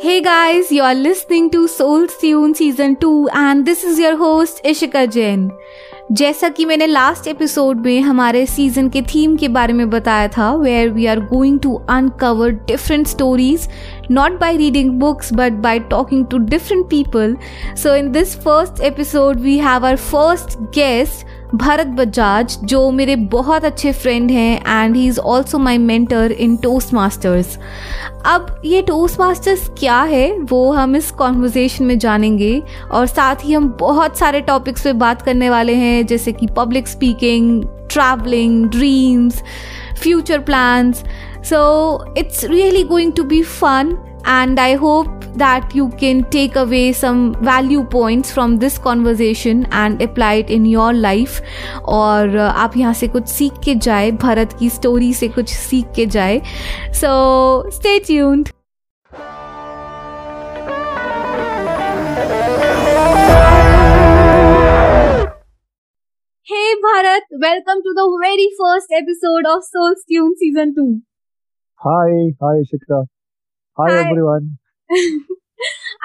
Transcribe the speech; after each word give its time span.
Hey 0.00 0.20
guys, 0.20 0.70
you 0.72 0.82
are 0.82 0.94
listening 0.94 1.50
to 1.50 1.66
Soul 1.68 2.06
Tune 2.06 2.54
Season 2.54 2.96
2 2.96 3.28
and 3.32 3.64
this 3.66 3.84
is 3.84 3.98
your 3.98 4.16
host 4.16 4.60
Ishika 4.64 5.02
Jain. 5.16 5.50
जैसा 6.12 6.48
कि 6.56 6.64
मैंने 6.64 6.86
last 6.86 7.26
episode 7.28 7.78
में 7.84 8.00
हमारे 8.00 8.44
season 8.46 8.88
के 8.88 9.02
theme 9.14 9.36
के 9.36 9.48
बारे 9.48 9.72
में 9.72 9.88
बताया 9.90 10.28
था 10.28 10.52
where 10.54 10.90
we 10.92 11.06
are 11.06 11.20
going 11.26 11.58
to 11.60 11.74
uncover 11.90 12.50
different 12.68 13.06
stories 13.06 13.68
not 14.10 14.40
by 14.40 14.56
reading 14.56 14.90
books 14.90 15.32
but 15.32 15.52
by 15.52 15.78
talking 15.78 16.26
to 16.26 16.38
different 16.38 16.86
people 16.86 17.36
so 17.76 17.94
in 17.94 18.10
this 18.12 18.36
first 18.36 18.80
episode 18.80 19.40
we 19.40 19.58
have 19.58 19.86
our 19.86 19.96
first 19.96 20.58
guest 20.74 21.26
Bharat 21.54 21.86
Bajaj 21.86 22.58
जो 22.64 22.90
मेरे 22.90 23.16
बहुत 23.16 23.64
अच्छे 23.64 23.92
friend 23.92 24.30
हैं 24.30 24.82
and 24.82 24.96
he 24.96 25.06
is 25.06 25.20
also 25.20 25.58
my 25.58 25.78
mentor 25.78 26.32
in 26.32 26.56
Toastmasters 26.94 27.58
अब 28.26 28.62
ये 28.64 28.82
toast 28.82 29.20
masters 29.20 29.68
क्या 29.68 30.00
है, 30.02 30.38
वो 30.38 30.72
हम 30.72 30.96
इस 30.96 31.10
कॉन्वर्जेशन 31.10 31.84
में 31.84 31.98
जानेंगे, 31.98 32.62
और 32.90 33.06
साथ 33.06 33.36
ही 33.44 33.52
हम 33.52 33.76
बहुत 33.80 34.18
सारे 34.18 34.40
टॉपिक्स 34.40 34.82
पे 34.82 34.92
बात 34.92 35.22
करने 35.22 35.50
वाले 35.50 35.74
हैं, 35.74 36.06
जैसे 36.06 36.32
कि 36.32 36.46
public 36.46 36.88
speaking 36.88 37.64
travelling 37.64 38.66
dreams 38.66 39.42
future 40.02 40.38
plans 40.38 41.04
so 41.49 42.13
it's 42.17 42.43
really 42.43 42.83
going 42.83 43.13
to 43.13 43.23
be 43.23 43.41
fun 43.59 43.97
and 44.25 44.59
I 44.59 44.75
hope 44.75 45.25
that 45.41 45.73
you 45.73 45.89
can 45.99 46.23
take 46.31 46.55
away 46.55 46.91
some 46.91 47.21
value 47.43 47.83
points 47.83 48.31
from 48.31 48.57
this 48.57 48.77
conversation 48.77 49.65
and 49.71 50.01
apply 50.01 50.33
it 50.43 50.49
in 50.49 50.65
your 50.65 50.91
life 50.93 51.41
और 51.85 52.37
uh, 52.37 52.51
आप 52.55 52.77
यहाँ 52.77 52.93
से 52.93 53.07
कुछ 53.07 53.27
सीख 53.27 53.59
के 53.65 53.75
जाए 53.75 54.11
भारत 54.11 54.55
की 54.59 54.69
story 54.69 55.13
से 55.13 55.27
कुछ 55.39 55.53
सीख 55.53 55.91
के 55.95 56.05
जाए 56.05 56.41
so 57.01 57.69
stay 57.71 57.99
tuned 58.05 58.49
Hey 66.47 66.69
Bharat, 66.83 67.21
welcome 67.41 67.81
to 67.83 67.93
the 67.93 68.05
very 68.21 68.49
first 68.59 68.87
episode 68.91 69.45
of 69.47 69.63
Soul 69.63 69.93
Tune 70.09 70.33
Season 70.37 70.73
2. 70.75 71.01
Hi, 71.80 72.32
hi 72.42 72.56
Shikra. 72.68 73.06
Hi 73.78 73.92
everyone 73.92 74.44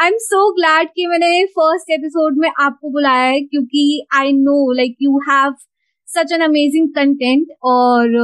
I 0.01 0.07
am 0.07 0.15
so 0.17 0.39
glad 0.53 0.87
कि 0.95 1.05
मैंने 1.07 1.45
फ़र्स्ट 1.45 1.91
एपिसोड 1.91 2.37
में 2.37 2.49
आपको 2.59 2.89
बुलाया 2.89 3.23
है 3.23 3.41
क्योंकि 3.41 3.83
I 4.15 4.31
know 4.31 4.71
like 4.71 4.95
you 5.01 5.19
have 5.19 5.53
such 6.07 6.31
an 6.31 6.41
amazing 6.41 6.89
content 6.89 7.47
और 7.63 8.15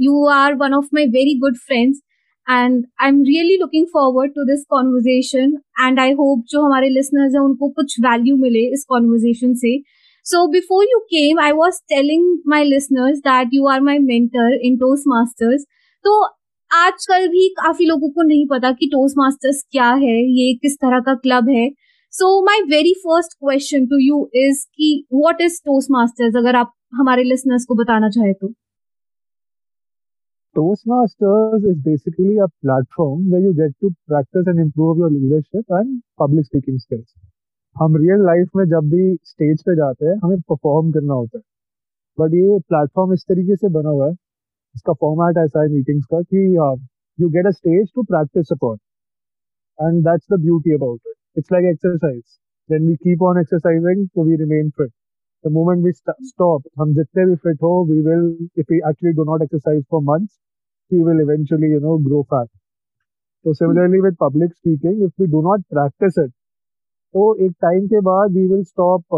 you 0.00 0.26
are 0.26 0.54
one 0.54 0.74
of 0.74 0.84
my 0.94 1.06
very 1.06 1.38
good 1.38 1.56
friends 1.56 2.02
and 2.50 2.84
I 3.00 3.08
am 3.08 3.22
really 3.22 3.56
looking 3.56 3.86
forward 3.86 4.32
to 4.32 4.44
this 4.44 4.64
conversation 4.70 5.56
and 5.80 6.00
I 6.00 6.12
hope 6.12 6.44
जो 6.48 6.62
हमारे 6.62 6.88
listeners 6.88 7.34
हैं 7.34 7.42
उनको 7.42 7.68
कुछ 7.68 8.00
वैल्यू 8.00 8.36
मिले 8.36 8.72
इस 8.72 8.84
conversation 8.88 9.54
से। 9.54 9.78
So 10.26 10.46
before 10.48 10.84
you 10.84 10.98
came 10.98 11.40
I 11.40 11.52
was 11.52 11.80
telling 11.88 12.38
my 12.46 12.64
listeners 12.64 13.18
that 13.18 13.48
you 13.52 13.66
are 13.66 13.80
my 13.80 13.98
mentor 13.98 14.60
in 14.62 14.76
Toastmasters 15.06 15.66
तो 16.04 16.41
आजकल 16.72 17.26
भी 17.28 17.48
काफ़ी 17.48 17.86
लोगों 17.86 18.08
को 18.10 18.22
नहीं 18.22 18.46
पता 18.46 18.72
कि 18.72 18.86
टोस्ट 18.86 19.14
मास्टर्स 19.18 19.62
क्या 19.70 19.88
है, 19.92 20.16
ये 20.32 20.54
किस 20.54 20.76
तरह 20.76 21.00
का 21.00 21.14
क्लब 21.14 21.48
है। 21.48 21.68
So 22.12 22.42
my 22.44 22.60
very 22.60 22.92
first 22.94 23.32
question 23.32 23.86
to 23.86 23.98
you 23.98 24.30
is 24.34 24.64
कि 24.76 25.06
वॉट 25.12 25.40
इज़ 25.40 25.60
टोस्ट 25.64 25.90
मास्टर्स 25.90 26.36
अगर 26.36 26.56
आप 26.56 26.72
हमारे 26.94 27.22
लिसनर्स 27.22 27.64
को 27.64 27.74
बताना 27.74 28.08
चाहे 28.08 28.32
तो? 28.32 28.52
Toastmasters 30.56 31.62
is 31.68 31.76
basically 31.84 32.32
a 32.38 32.48
platform 32.64 33.20
where 33.30 33.44
you 33.44 33.52
get 33.58 33.70
to 33.80 33.90
practice 34.08 34.48
and 34.52 34.64
improve 34.64 34.98
your 34.98 35.08
leadership 35.12 35.78
and 35.78 35.94
public 36.22 36.48
speaking 36.48 36.80
skills. 36.80 37.06
हम 37.76 37.96
real 37.96 38.24
life 38.26 38.48
में 38.56 38.64
जब 38.64 38.90
भी 38.90 39.16
स्टेज 39.24 39.62
पे 39.62 39.76
जाते 39.76 40.06
हैं, 40.06 40.16
हमें 40.24 40.40
परफॉर्म 40.40 40.90
करना 40.92 41.14
होता 41.14 41.38
है। 41.38 41.42
बट 42.18 42.34
ये 42.34 42.58
प्लेटफॉर्म 42.58 43.12
इस 43.12 43.24
तरीके 43.28 43.56
से 43.56 43.68
बना 43.68 43.88
हुआ 43.88 44.08
है 44.08 44.14
इसका 44.74 44.92
फॉर्मेट 45.00 45.38
ऐसा 45.38 45.62
है 45.62 45.68
मीटिंग्स 45.70 46.04
का 46.12 46.20
कि 46.24 46.44
you 47.18 47.28
get 47.30 47.46
a 47.46 47.50
stage 47.52 47.88
to 47.94 48.02
practise 48.04 48.52
upon 48.52 48.78
and 49.78 50.02
that's 50.04 50.26
the 50.32 50.40
beauty 50.40 50.74
about 50.74 51.00
it 51.06 51.38
it's 51.38 51.52
like 51.52 51.66
exercise 51.66 52.22
then 52.70 52.86
we 52.88 52.94
keep 53.04 53.22
on 53.22 53.40
exercising 53.40 54.06
तो 54.08 54.24
we 54.24 54.36
remain 54.36 54.70
fit 54.78 54.90
the 55.44 55.52
moment 55.52 55.84
we 55.84 55.92
stop 55.92 56.62
हम 56.80 56.94
जितने 56.94 57.26
भी 57.26 57.36
फिट 57.44 57.62
हो 57.62 57.72
we 57.90 58.00
will 58.00 58.26
if 58.58 58.66
we 58.70 58.78
actually 58.78 59.14
do 59.16 59.24
not 59.24 59.42
exercise 59.42 59.84
for 59.90 60.02
months 60.04 60.38
we 60.90 61.02
will 61.02 61.20
eventually 61.20 61.72
you 61.72 61.80
know 61.80 61.96
grow 62.04 62.22
fat 62.34 62.48
तो 63.44 63.54
similarly 63.54 64.00
with 64.00 64.16
public 64.20 64.52
speaking 64.52 65.02
if 65.02 65.12
we 65.20 65.26
do 65.30 65.42
not 65.42 65.62
practise 65.70 66.18
it 66.18 66.30
तो 67.14 67.34
एक 67.46 67.52
time 67.62 67.86
के 67.86 68.00
बाद 68.00 68.30
we 68.32 68.46
will 68.48 68.62
stop 68.64 69.14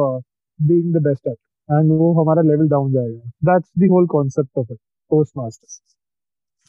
being 0.61 0.95
the 0.95 1.03
best 1.05 1.27
at 1.27 1.37
end 1.69 1.93
वो 1.93 2.13
हमारा 2.21 2.43
level 2.43 2.69
down 2.69 2.93
जाएगा. 2.93 3.19
That's 3.45 3.71
the 3.79 3.91
whole 3.91 4.07
concept 4.07 4.59
of 4.59 4.73
it 4.73 4.79
Toastmasters 5.11 5.81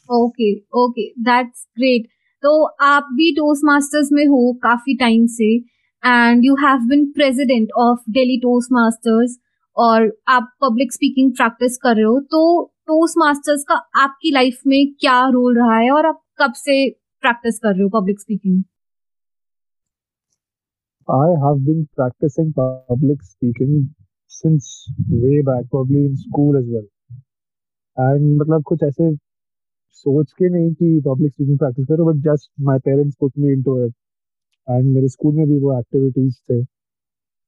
okay 0.08 0.52
okay 0.82 1.08
that's 1.22 1.66
great 1.78 2.06
तो 2.42 2.52
आप 2.86 3.08
भी 3.16 3.30
टोस्ट 3.36 3.64
मास्टर्स 3.64 4.08
में 4.12 4.24
हो 4.26 4.52
काफ़ी 4.62 4.96
टाइम 4.96 5.26
से 5.36 5.54
and 6.02 6.44
you 6.44 6.54
have 6.56 6.86
been 6.88 7.04
president 7.12 7.70
of 7.78 8.10
Delhi 8.10 8.38
Toastmasters 8.72 9.38
और 9.76 10.12
आप 10.28 10.52
पब्लिक 10.62 10.92
स्पीकिंग 10.92 11.32
प्रैक्टिस 11.32 11.76
कर 11.82 11.96
रहे 11.96 12.04
हो 12.04 12.20
तो 12.30 12.42
टोस्ट 12.86 13.18
मास्टर्स 13.18 13.64
का 13.68 13.74
आपकी 14.02 14.30
लाइफ 14.30 14.60
में 14.66 14.80
क्या 15.00 15.18
रोल 15.28 15.58
रहा 15.58 15.76
है 15.78 15.90
और 15.90 16.06
आप 16.06 16.22
कब 16.40 16.52
से 16.56 16.78
प्रैक्टिस 17.22 17.58
कर 17.58 17.72
रहे 17.72 17.82
हो 17.82 17.88
public 18.00 18.20
speaking 18.20 18.62
I 21.08 21.26
have 21.40 21.58
been 21.64 21.88
practicing 21.94 22.52
public 22.52 23.20
speaking 23.22 23.94
since 24.26 24.70
way 25.08 25.40
back, 25.40 25.66
probably 25.70 26.00
in 26.04 26.16
school 26.16 26.56
as 26.56 26.64
well. 26.66 26.82
And 27.97 28.41
मतलब 28.41 28.63
कुछ 28.67 28.83
ऐसे 28.83 29.11
सोच 30.05 30.31
के 30.39 30.49
नहीं 30.49 30.73
कि 30.73 31.01
पब्लिक 31.05 31.31
स्पीकिंग 31.31 31.57
प्रैक्टिस 31.59 31.85
करो 31.87 32.05
but 32.11 32.21
just 32.29 32.49
my 32.69 32.79
parents 32.85 33.15
put 33.19 33.31
me 33.39 33.51
into 33.53 33.77
it 33.85 33.93
and 34.67 34.93
मेरे 34.93 35.07
स्कूल 35.15 35.35
में 35.35 35.47
भी 35.47 35.59
वो 35.59 35.77
एक्टिविटीज 35.79 36.39
थे 36.49 36.61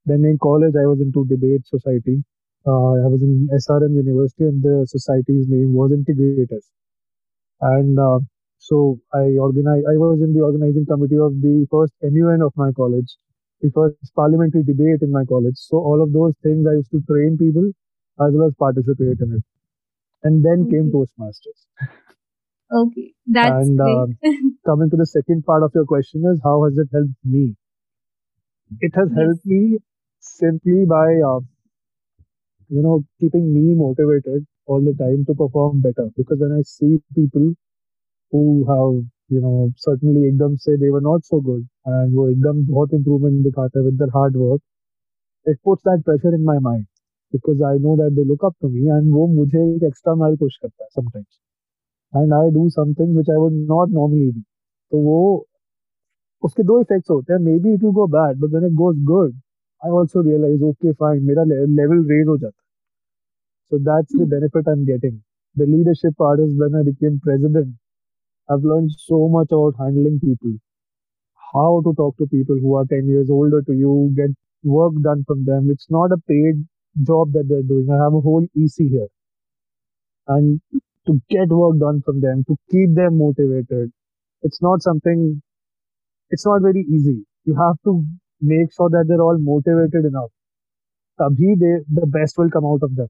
then 0.05 0.25
in 0.25 0.37
college 0.47 0.77
I 0.77 0.85
was 0.85 1.01
into 1.01 1.23
debate 1.33 1.65
society 1.65 2.17
I 2.65 3.09
was 3.11 3.23
in 3.23 3.49
SRM 3.55 3.95
university 3.97 4.45
and 4.45 4.61
the 4.65 4.85
society's 4.91 5.49
name 5.49 5.75
was 5.79 5.91
integrators 5.99 6.71
and 7.61 7.99
so 8.63 8.97
I 9.13 9.23
organize 9.45 9.83
I 9.85 9.95
was 9.97 10.21
in 10.21 10.33
the 10.33 10.41
organizing 10.41 10.85
committee 10.85 11.19
of 11.19 11.41
the 11.41 11.67
first 11.69 11.93
MUN 12.01 12.41
of 12.41 12.53
my 12.55 12.71
college, 12.71 13.17
the 13.63 13.71
first 13.71 14.13
parliamentary 14.15 14.63
debate 14.63 15.01
in 15.01 15.11
my 15.11 15.25
college. 15.25 15.57
So 15.57 15.79
all 15.79 16.01
of 16.01 16.13
those 16.13 16.33
things 16.41 16.65
I 16.65 16.75
used 16.75 16.91
to 16.91 17.01
train 17.01 17.37
people 17.37 17.67
as 18.19 18.31
well 18.33 18.47
as 18.47 18.53
participate 18.55 19.19
in 19.19 19.35
it. 19.35 19.43
and 20.22 20.44
then 20.44 20.66
okay. 20.66 20.70
came 20.76 20.92
Toastmasters. 20.92 21.60
Okay, 22.70 23.14
that's 23.26 23.66
and 23.66 23.80
uh, 23.80 24.06
coming 24.66 24.90
to 24.90 24.96
the 24.96 25.06
second 25.06 25.44
part 25.44 25.62
of 25.62 25.72
your 25.74 25.86
question 25.86 26.24
is 26.32 26.40
how 26.44 26.64
has 26.64 26.76
it 26.76 26.88
helped 26.92 27.22
me? 27.24 27.56
It 28.80 28.92
has 28.94 29.08
yes. 29.10 29.18
helped 29.18 29.46
me 29.46 29.78
simply 30.20 30.84
by 30.84 31.06
uh, 31.26 31.40
you 32.68 32.82
know 32.82 33.04
keeping 33.20 33.52
me 33.54 33.74
motivated 33.74 34.46
all 34.66 34.80
the 34.80 34.94
time 34.94 35.24
to 35.26 35.34
perform 35.34 35.80
better 35.80 36.10
because 36.16 36.38
when 36.38 36.52
I 36.52 36.62
see 36.62 37.00
people 37.14 37.54
who 38.30 38.64
have 38.68 39.04
you 39.28 39.40
know 39.40 39.70
certainly 39.76 40.30
ekdam 40.30 40.58
say 40.58 40.76
they 40.76 40.90
were 40.90 41.06
not 41.06 41.24
so 41.24 41.40
good 41.40 41.66
and 41.94 42.14
wo 42.18 42.26
ekdam 42.34 42.62
bahut 42.70 42.94
improvement 42.98 43.42
dikhate 43.46 43.80
with 43.88 43.98
their 44.02 44.12
hard 44.18 44.38
work 44.44 44.60
it 45.52 45.58
puts 45.68 45.82
that 45.88 46.04
pressure 46.08 46.34
in 46.38 46.44
my 46.50 46.58
mind 46.68 46.86
because 47.31 47.61
I 47.61 47.77
know 47.83 47.95
that 47.97 48.15
they 48.15 48.23
look 48.23 48.43
up 48.43 48.55
to 48.61 48.69
me 48.69 48.89
and 48.95 49.11
वो 49.13 49.27
मुझे 49.35 49.61
एक 49.75 49.83
extra 49.89 50.15
mile 50.21 50.37
push 50.41 50.57
करता 50.63 50.83
है 50.83 50.89
sometimes 50.97 51.39
and 52.13 52.33
I 52.39 52.49
do 52.57 52.65
something 52.75 53.13
which 53.19 53.31
I 53.35 53.37
would 53.43 53.57
not 53.71 53.95
normally 53.99 54.31
do 54.31 54.43
तो 54.91 55.01
वो 55.07 55.21
उसके 56.47 56.63
दो 56.71 56.81
effects 56.83 57.09
होते 57.09 57.33
हैं 57.33 57.39
maybe 57.45 57.73
it 57.77 57.85
will 57.85 57.95
go 57.99 58.07
bad 58.17 58.39
but 58.43 58.57
when 58.57 58.67
it 58.69 58.75
goes 58.81 58.99
good 59.11 59.39
I 59.83 59.93
also 59.99 60.23
realize 60.29 60.67
okay 60.71 60.93
fine 61.03 61.23
मेरा 61.29 61.45
level 61.79 62.03
raise 62.11 62.27
हो 62.33 62.37
जाता 62.37 62.57
है 62.57 62.61
so 63.71 63.79
that's 63.89 64.19
the 64.21 64.27
benefit 64.35 64.67
I'm 64.73 64.85
getting 64.91 65.21
the 65.55 65.65
leadership 65.65 66.15
part 66.17 66.39
is 66.39 66.53
when 66.59 66.75
I 66.75 66.83
became 66.83 67.19
president 67.29 67.73
I've 68.49 68.69
learned 68.73 68.91
so 69.05 69.27
much 69.37 69.51
about 69.51 69.75
handling 69.79 70.19
people 70.19 70.53
how 71.53 71.81
to 71.85 71.93
talk 71.93 72.17
to 72.17 72.27
people 72.27 72.57
who 72.61 72.75
are 72.75 72.85
10 72.85 73.07
years 73.07 73.29
older 73.29 73.61
to 73.69 73.73
you 73.73 73.95
get 74.15 74.31
work 74.63 74.93
done 75.07 75.23
from 75.27 75.45
them 75.45 75.69
it's 75.75 75.89
not 75.89 76.11
a 76.11 76.19
paid 76.33 76.63
job 77.02 77.32
that 77.32 77.48
they're 77.48 77.62
doing. 77.62 77.88
I 77.90 77.96
have 78.04 78.14
a 78.14 78.20
whole 78.20 78.46
EC 78.56 78.88
here. 78.90 79.08
And 80.28 80.60
to 81.06 81.20
get 81.28 81.48
work 81.48 81.78
done 81.80 82.02
from 82.02 82.20
them, 82.20 82.44
to 82.46 82.56
keep 82.70 82.94
them 82.94 83.18
motivated, 83.18 83.92
it's 84.42 84.62
not 84.62 84.80
something, 84.82 85.42
it's 86.30 86.46
not 86.46 86.62
very 86.62 86.82
easy. 86.82 87.26
You 87.44 87.56
have 87.56 87.76
to 87.84 88.04
make 88.40 88.72
sure 88.74 88.90
that 88.90 89.06
they're 89.08 89.22
all 89.22 89.38
motivated 89.38 90.06
enough. 90.06 90.30
Tabhi 91.20 91.58
they, 91.60 91.84
the 91.92 92.06
best 92.06 92.38
will 92.38 92.50
come 92.50 92.66
out 92.66 92.82
of 92.82 92.96
them. 92.96 93.08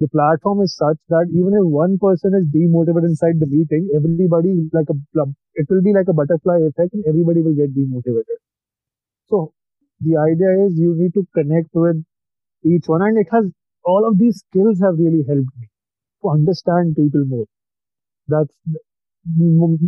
the 0.00 0.08
platform 0.08 0.60
is 0.62 0.74
such 0.76 0.98
that 1.08 1.26
even 1.32 1.54
if 1.54 1.64
one 1.64 1.98
person 1.98 2.34
is 2.34 2.46
demotivated 2.54 3.04
inside 3.06 3.38
the 3.40 3.46
meeting, 3.46 3.88
everybody 3.94 4.68
like 4.72 4.88
a 4.90 4.96
it 5.54 5.66
will 5.70 5.82
be 5.82 5.92
like 5.92 6.08
a 6.08 6.12
butterfly 6.12 6.58
effect, 6.68 6.92
and 6.94 7.04
everybody 7.06 7.42
will 7.42 7.54
get 7.54 7.74
demotivated. 7.74 8.38
So 9.28 9.52
the 10.00 10.16
idea 10.18 10.52
is 10.66 10.78
you 10.78 10.94
need 10.96 11.14
to 11.14 11.26
connect 11.34 11.70
with 11.74 12.04
each 12.64 12.86
one. 12.86 13.02
And 13.02 13.18
it 13.18 13.28
has 13.32 13.44
all 13.84 14.06
of 14.08 14.18
these 14.18 14.38
skills 14.38 14.80
have 14.80 14.98
really 14.98 15.24
helped 15.28 15.50
me 15.58 15.68
to 16.22 16.30
understand 16.30 16.96
people 16.96 17.24
more. 17.26 17.46
That's 18.26 18.54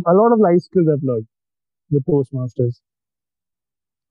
a 0.07 0.13
lot 0.13 0.31
of 0.33 0.39
life 0.39 0.61
skills 0.61 0.87
I've 0.91 1.03
learned 1.03 1.27
with 1.89 2.05
Toastmasters. 2.05 2.81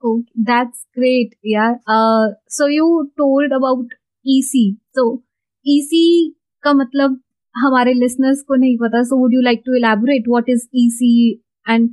Oh, 0.02 0.24
that's 0.34 0.86
great. 0.94 1.34
Yeah. 1.42 1.74
Uh, 1.86 2.28
so 2.48 2.66
you 2.66 3.12
told 3.18 3.52
about 3.52 3.86
EC. 4.24 4.76
So 4.94 5.22
EC 5.66 6.32
का 6.62 6.72
मतलब 6.72 7.20
हमारे 7.56 7.94
listeners 7.94 8.42
को 8.48 8.56
नहीं 8.56 8.76
पता 8.78 9.02
So 9.08 9.16
would 9.16 9.32
you 9.32 9.42
like 9.42 9.64
to 9.64 9.72
elaborate 9.72 10.28
what 10.28 10.48
is 10.48 10.68
EC 10.74 11.40
and 11.66 11.90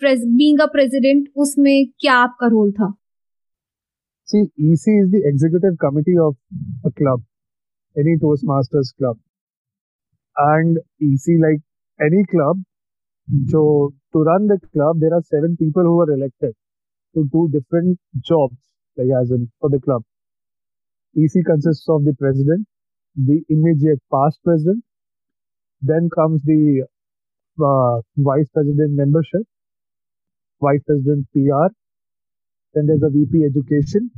pres- 0.00 0.26
being 0.38 0.60
a 0.60 0.66
president 0.72 1.28
उसमें 1.36 1.86
क्या 2.00 2.14
आपका 2.14 2.46
role 2.46 2.72
था 2.72 2.94
See, 4.28 4.42
EC 4.58 4.84
is 5.02 5.10
the 5.10 5.22
executive 5.24 5.78
committee 5.78 6.18
of 6.18 6.36
a 6.84 6.90
club, 6.90 7.22
any 7.96 8.16
Toastmasters 8.18 8.94
club. 8.98 9.18
And 10.36 10.76
EC, 11.00 11.40
like 11.40 11.62
any 11.98 12.24
club, 12.30 12.58
so 13.48 13.94
to 14.12 14.18
run 14.22 14.46
the 14.46 14.60
club, 14.74 15.00
there 15.00 15.14
are 15.14 15.22
seven 15.22 15.56
people 15.56 15.82
who 15.82 16.00
are 16.00 16.12
elected 16.12 16.54
to 17.14 17.26
do 17.32 17.48
different 17.50 17.98
jobs, 18.20 18.56
like 18.98 19.08
as 19.18 19.30
in 19.30 19.50
for 19.60 19.70
the 19.70 19.80
club. 19.80 20.02
EC 21.16 21.42
consists 21.46 21.88
of 21.88 22.04
the 22.04 22.14
president, 22.18 22.66
the 23.16 23.42
immediate 23.48 24.02
past 24.12 24.40
president, 24.44 24.84
then 25.80 26.10
comes 26.14 26.42
the 26.44 26.84
uh, 27.64 28.02
vice 28.18 28.48
president 28.52 28.92
membership, 28.92 29.42
vice 30.60 30.82
president 30.86 31.26
PR, 31.32 31.72
then 32.78 32.86
there's 32.86 33.02
a 33.02 33.10
VP 33.10 33.44
education, 33.44 34.10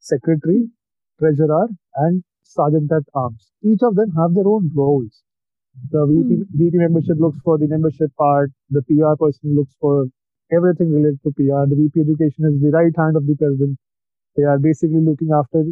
secretary, 0.00 0.68
treasurer, 1.18 1.68
and 1.96 2.24
sergeant 2.42 2.90
at 2.92 3.02
arms. 3.14 3.52
Each 3.62 3.82
of 3.82 3.94
them 3.94 4.10
have 4.16 4.34
their 4.34 4.46
own 4.46 4.70
roles. 4.74 5.22
The 5.90 6.06
VP, 6.06 6.34
hmm. 6.34 6.58
VP 6.58 6.78
membership 6.78 7.18
looks 7.20 7.38
for 7.44 7.58
the 7.58 7.68
membership 7.68 8.10
part. 8.16 8.50
The 8.70 8.82
PR 8.82 9.14
person 9.16 9.54
looks 9.54 9.74
for 9.80 10.06
everything 10.50 10.92
related 10.92 11.22
to 11.22 11.30
PR. 11.32 11.68
The 11.70 11.76
VP 11.78 12.00
education 12.00 12.44
is 12.46 12.60
the 12.60 12.70
right 12.70 12.94
hand 12.96 13.16
of 13.16 13.26
the 13.26 13.36
president. 13.36 13.78
They 14.36 14.44
are 14.44 14.58
basically 14.58 15.00
looking 15.00 15.30
after 15.32 15.64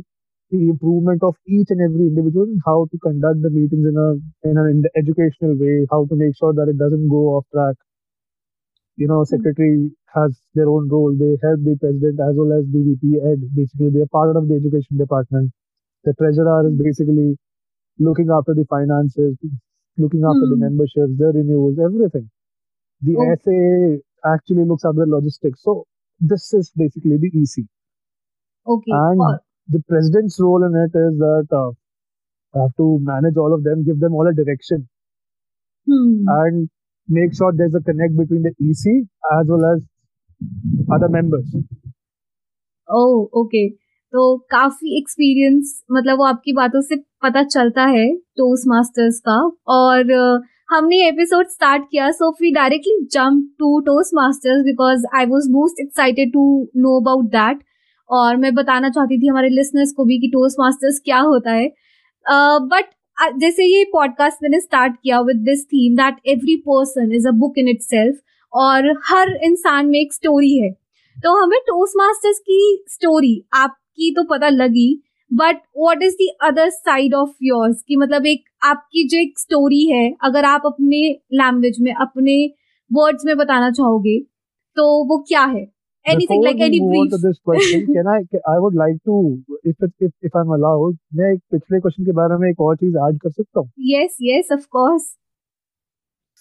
the 0.51 0.69
improvement 0.69 1.25
of 1.25 1.35
each 1.47 1.71
and 1.71 1.81
every 1.81 2.07
individual 2.07 2.45
and 2.45 2.61
how 2.65 2.87
to 2.93 2.99
conduct 2.99 3.43
the 3.43 3.51
meetings 3.51 3.85
in 3.85 3.97
a 3.99 4.15
in 4.49 4.57
an 4.57 4.85
educational 4.97 5.57
way, 5.59 5.87
how 5.91 6.07
to 6.07 6.15
make 6.15 6.37
sure 6.37 6.55
that 6.55 6.69
it 6.69 6.79
doesn't 6.79 7.09
go 7.09 7.35
off 7.35 7.47
track. 7.53 7.75
You 8.97 9.09
know, 9.09 9.25
secretary 9.25 9.91
has 10.15 10.41
their 10.55 10.69
own 10.69 10.89
role. 10.89 11.15
They 11.15 11.37
help 11.43 11.61
the 11.65 11.77
president 11.79 12.19
as 12.21 12.35
well 12.35 12.59
as 12.59 12.65
the 12.73 12.81
VP 12.81 13.21
ed. 13.21 13.45
Basically, 13.55 13.91
they 13.91 14.01
are 14.01 14.13
part 14.13 14.35
of 14.37 14.49
the 14.49 14.55
education 14.55 14.97
department. 14.97 15.53
The 16.05 16.15
treasurer 16.15 16.69
is 16.69 16.75
basically 16.81 17.37
looking 17.99 18.29
after 18.31 18.55
the 18.55 18.65
finances, 18.71 19.37
looking 19.99 20.25
after 20.25 20.49
the 20.49 20.57
hmm. 20.57 20.65
memberships, 20.65 21.13
the 21.19 21.33
renewals, 21.35 21.79
everything. 21.79 22.31
The 23.03 23.17
oh. 23.21 23.37
SA 23.45 24.33
actually 24.35 24.65
looks 24.65 24.85
after 24.85 25.05
the 25.05 25.13
logistics. 25.13 25.63
So 25.63 25.87
this 26.19 26.53
is 26.55 26.73
basically 26.75 27.19
the 27.19 27.29
EC. 27.29 27.65
Okay. 28.67 28.93
And 28.93 29.21
the 29.69 29.83
president's 29.89 30.41
role 30.41 30.65
in 30.65 30.75
it 30.75 30.97
is 30.97 31.19
that 31.19 31.49
uh, 31.53 31.71
I 32.57 32.63
have 32.63 32.77
to 32.77 32.99
manage 33.03 33.37
all 33.37 33.53
of 33.53 33.63
them, 33.63 33.85
give 33.85 34.01
them 34.01 34.15
all 34.15 34.27
a 34.27 34.33
direction, 34.33 34.89
hmm. 35.85 36.25
and 36.27 36.71
make 37.09 37.35
sure 37.35 37.53
there's 37.53 37.75
a 37.75 37.81
connect 37.83 38.17
between 38.17 38.43
the 38.43 38.53
EC 38.61 39.07
as 39.33 39.47
well 39.47 39.65
as 39.67 39.83
other 40.91 41.09
members. 41.09 41.55
Oh, 42.89 43.29
okay. 43.35 43.67
तो 44.13 44.37
काफ़ी 44.51 44.97
experience 44.99 45.71
मतलब 45.93 46.19
वो 46.19 46.25
आपकी 46.25 46.53
बातों 46.53 46.81
से 46.83 46.97
पता 47.25 47.43
चलता 47.45 47.85
है 47.87 48.07
टोस्ट 48.37 48.69
मास्टर्स 48.69 49.19
का 49.21 49.39
और 49.69 50.13
हमने 50.69 50.97
एपिसोड 51.09 51.49
स्टार्ट 51.49 51.83
किया 51.91 52.11
so 52.11 52.31
we 52.41 52.51
directly 52.53 53.07
jump 53.13 53.49
to 53.59 53.79
Toastmasters 54.15 54.65
because 54.65 55.07
I 55.17 55.27
was 55.27 55.51
most 55.53 55.81
excited 55.81 56.33
to 56.33 56.47
know 56.77 57.01
about 57.01 57.25
that 57.33 57.65
और 58.11 58.37
मैं 58.37 58.55
बताना 58.55 58.91
चाहती 58.91 59.19
थी 59.23 59.27
हमारे 59.27 59.49
लिसनर्स 59.51 59.93
को 59.97 60.05
भी 60.05 60.19
कि 60.21 60.29
टोस्ट 60.33 60.61
मास्टर्स 60.61 61.01
क्या 61.05 61.19
होता 61.21 61.53
है 61.53 61.69
बट 62.71 62.95
जैसे 63.39 63.65
ये 63.65 63.85
पॉडकास्ट 63.85 64.43
मैंने 64.43 64.61
स्टार्ट 64.61 64.95
किया 65.03 65.21
with 65.21 65.37
this 65.45 65.65
theme 65.65 65.97
that 65.97 66.17
every 66.27 66.57
person 66.69 67.13
is 67.13 67.29
a 67.29 67.31
book 67.35 67.59
in 67.59 67.69
itself 67.83 68.19
और 68.53 68.91
हर 69.05 69.33
इंसान 69.45 69.87
में 69.87 69.99
एक 70.01 70.13
स्टोरी 70.13 70.57
है। 70.57 70.71
तो 71.17 71.35
हमें 71.43 71.59
टोस्ट 71.67 71.95
मास्टर्स 71.97 72.39
की 72.39 72.85
स्टोरी 72.89 73.43
आपकी 73.55 74.11
तो 74.15 74.25
पता 74.25 74.49
लगी 74.49 74.89
but 75.31 75.61
what 75.79 76.03
is 76.03 76.15
the 76.15 76.29
other 76.43 76.71
side 76.71 77.15
of 77.15 77.31
yours 77.43 77.83
की 77.83 77.97
मतलब 77.97 78.27
एक 78.27 78.45
आपकी 78.65 79.07
जो 79.09 79.19
एक 79.19 79.39
स्टोरी 79.39 79.85
है, 79.87 80.11
अगर 80.23 80.45
आप 80.45 80.63
अपने 80.67 81.09
लैंग्वेज 81.33 81.77
में, 81.81 81.93
अपने 81.95 82.45
वर्ड्स 82.91 83.25
में 83.25 83.37
बताना 83.37 83.71
चाहोगे 83.71 84.19
तो 84.77 84.85
वो 85.05 85.19
क्या 85.29 85.45
है? 85.45 85.65
Anything 86.07 86.41
Before 86.41 86.53
like 86.53 86.61
any 86.61 86.81
brief. 86.81 87.11
to 87.11 87.19
this 87.19 87.39
question, 87.41 87.87
can 87.93 88.07
I? 88.07 88.19
I 88.53 88.59
would 88.59 88.75
like 88.75 88.99
to, 89.05 89.43
if 89.65 89.77
it, 89.81 89.93
if 90.01 90.13
if 90.23 90.37
I'm 90.41 90.51
allowed, 90.57 90.99
मैं 91.15 91.33
एक 91.33 91.41
पिछले 91.53 91.81
क्वेश्चन 91.81 92.05
के 92.05 92.13
बारे 92.19 92.39
में 92.43 92.49
एक 92.51 92.61
और 92.61 92.77
चीज़ 92.77 92.97
ऐड 93.07 93.21
कर 93.21 93.31
सकता 93.31 93.61
हूँ? 93.61 93.71
Yes, 93.95 94.17
yes, 94.29 94.53
of 94.59 94.69
course. 94.77 95.09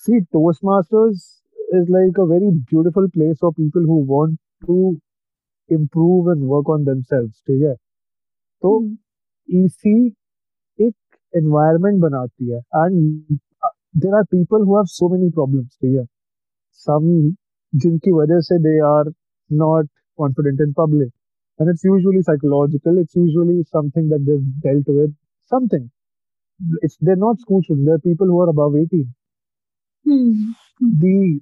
See, 0.06 0.19
Toastmasters 0.35 1.23
is 1.79 1.89
like 1.89 2.17
a 2.19 2.25
very 2.33 2.51
beautiful 2.73 3.09
place 3.17 3.39
for 3.39 3.51
people 3.53 3.81
who 3.91 3.97
want 4.13 4.38
to 4.67 4.97
improve 5.69 6.27
and 6.35 6.47
work 6.53 6.69
on 6.75 6.85
themselves. 6.91 7.33
ठीक 7.47 7.63
है? 7.63 7.73
तो 8.62 8.79
EC 9.50 9.95
एक 10.79 10.95
environment 11.41 12.01
बनाती 12.01 12.51
है 12.51 12.62
and 12.83 13.39
there 14.03 14.15
are 14.19 14.25
people 14.35 14.65
who 14.65 14.77
have 14.77 14.89
so 15.00 15.09
many 15.15 15.31
problems. 15.39 15.69
ठीक 15.81 15.95
है? 15.95 16.06
Some 16.88 17.35
जिनकी 17.75 18.12
वजह 18.12 18.39
से 18.39 18.57
they 18.63 18.79
are 18.94 19.06
not 19.50 19.86
confident 20.18 20.59
in 20.59 20.74
public. 20.74 21.09
And 21.59 21.69
it's 21.69 21.83
usually 21.83 22.21
psychological. 22.21 22.97
It's 23.00 23.15
usually 23.15 23.63
something 23.71 24.09
that 24.09 24.25
they've 24.25 24.62
dealt 24.62 24.86
with. 24.88 25.15
Something. 25.45 25.92
It's 26.81 26.97
they're 27.00 27.15
not 27.15 27.39
school 27.39 27.62
students. 27.63 27.88
They're 27.88 28.00
people 28.00 28.27
who 28.27 28.39
are 28.42 28.50
above 28.50 28.75
18. 28.75 29.13
Hmm. 30.06 30.51
The 30.80 31.42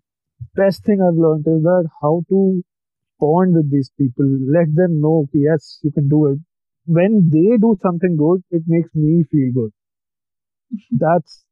best 0.56 0.84
thing 0.86 1.02
I've 1.02 1.16
learned 1.18 1.48
is 1.48 1.64
that 1.64 1.90
how 2.02 2.24
to 2.30 2.64
bond 3.20 3.56
with 3.56 3.72
these 3.72 3.92
people. 3.98 4.26
Let 4.26 4.76
them 4.76 5.02
know, 5.02 5.28
yes, 5.34 5.80
you 5.84 5.92
can 5.92 6.10
do 6.10 6.28
it. 6.28 6.40
When 6.86 7.30
they 7.32 7.58
do 7.58 7.78
something 7.82 8.18
good, 8.18 8.44
it 8.52 8.64
makes 8.68 8.94
me 8.96 9.24
feel 9.32 9.54
good. 9.54 9.74
That's 10.92 11.44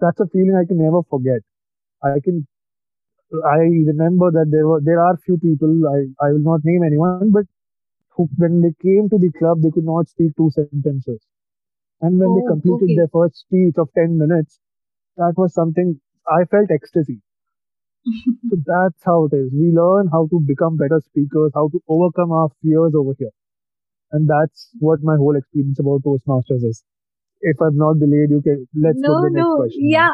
that's 0.00 0.20
a 0.20 0.26
feeling 0.26 0.56
I 0.56 0.66
can 0.66 0.78
never 0.78 1.02
forget. 1.10 1.42
I 2.02 2.20
can 2.24 2.46
I 3.32 3.58
remember 3.58 4.30
that 4.30 4.50
there 4.50 4.66
were 4.68 4.80
there 4.80 5.00
are 5.00 5.16
few 5.16 5.36
people 5.38 5.82
I, 5.88 6.26
I 6.26 6.32
will 6.32 6.46
not 6.50 6.64
name 6.64 6.82
anyone, 6.84 7.30
but 7.32 7.44
who, 8.10 8.28
when 8.36 8.62
they 8.62 8.74
came 8.80 9.08
to 9.10 9.18
the 9.18 9.32
club, 9.32 9.62
they 9.62 9.70
could 9.70 9.84
not 9.84 10.08
speak 10.08 10.36
two 10.36 10.50
sentences, 10.50 11.20
and 12.00 12.18
when 12.18 12.28
oh, 12.28 12.40
they 12.40 12.46
completed 12.46 12.84
okay. 12.84 12.96
their 12.96 13.08
first 13.08 13.40
speech 13.40 13.74
of 13.78 13.92
ten 13.94 14.16
minutes, 14.16 14.60
that 15.16 15.34
was 15.36 15.54
something 15.54 16.00
I 16.28 16.44
felt 16.44 16.70
ecstasy. 16.70 17.20
so 18.48 18.56
that's 18.64 19.02
how 19.04 19.24
it 19.26 19.34
is. 19.34 19.52
We 19.52 19.72
learn 19.72 20.06
how 20.06 20.28
to 20.28 20.40
become 20.40 20.76
better 20.76 21.00
speakers, 21.04 21.50
how 21.54 21.68
to 21.68 21.82
overcome 21.88 22.30
our 22.30 22.50
fears 22.62 22.94
over 22.94 23.14
here, 23.18 23.34
and 24.12 24.30
that's 24.30 24.70
what 24.78 25.02
my 25.02 25.16
whole 25.16 25.34
experience 25.36 25.80
about 25.80 26.02
Toastmasters 26.04 26.62
is 26.62 26.84
if 27.50 27.60
I'm 27.66 27.76
not 27.76 27.98
delayed, 28.00 28.30
you 28.30 28.40
can 28.42 28.62
let's 28.84 29.02
no, 29.02 29.08
go 29.08 29.16
to 29.16 29.28
the 29.28 29.40
no. 29.40 29.48
next 29.48 29.58
question. 29.60 29.88
Yeah, 29.88 30.10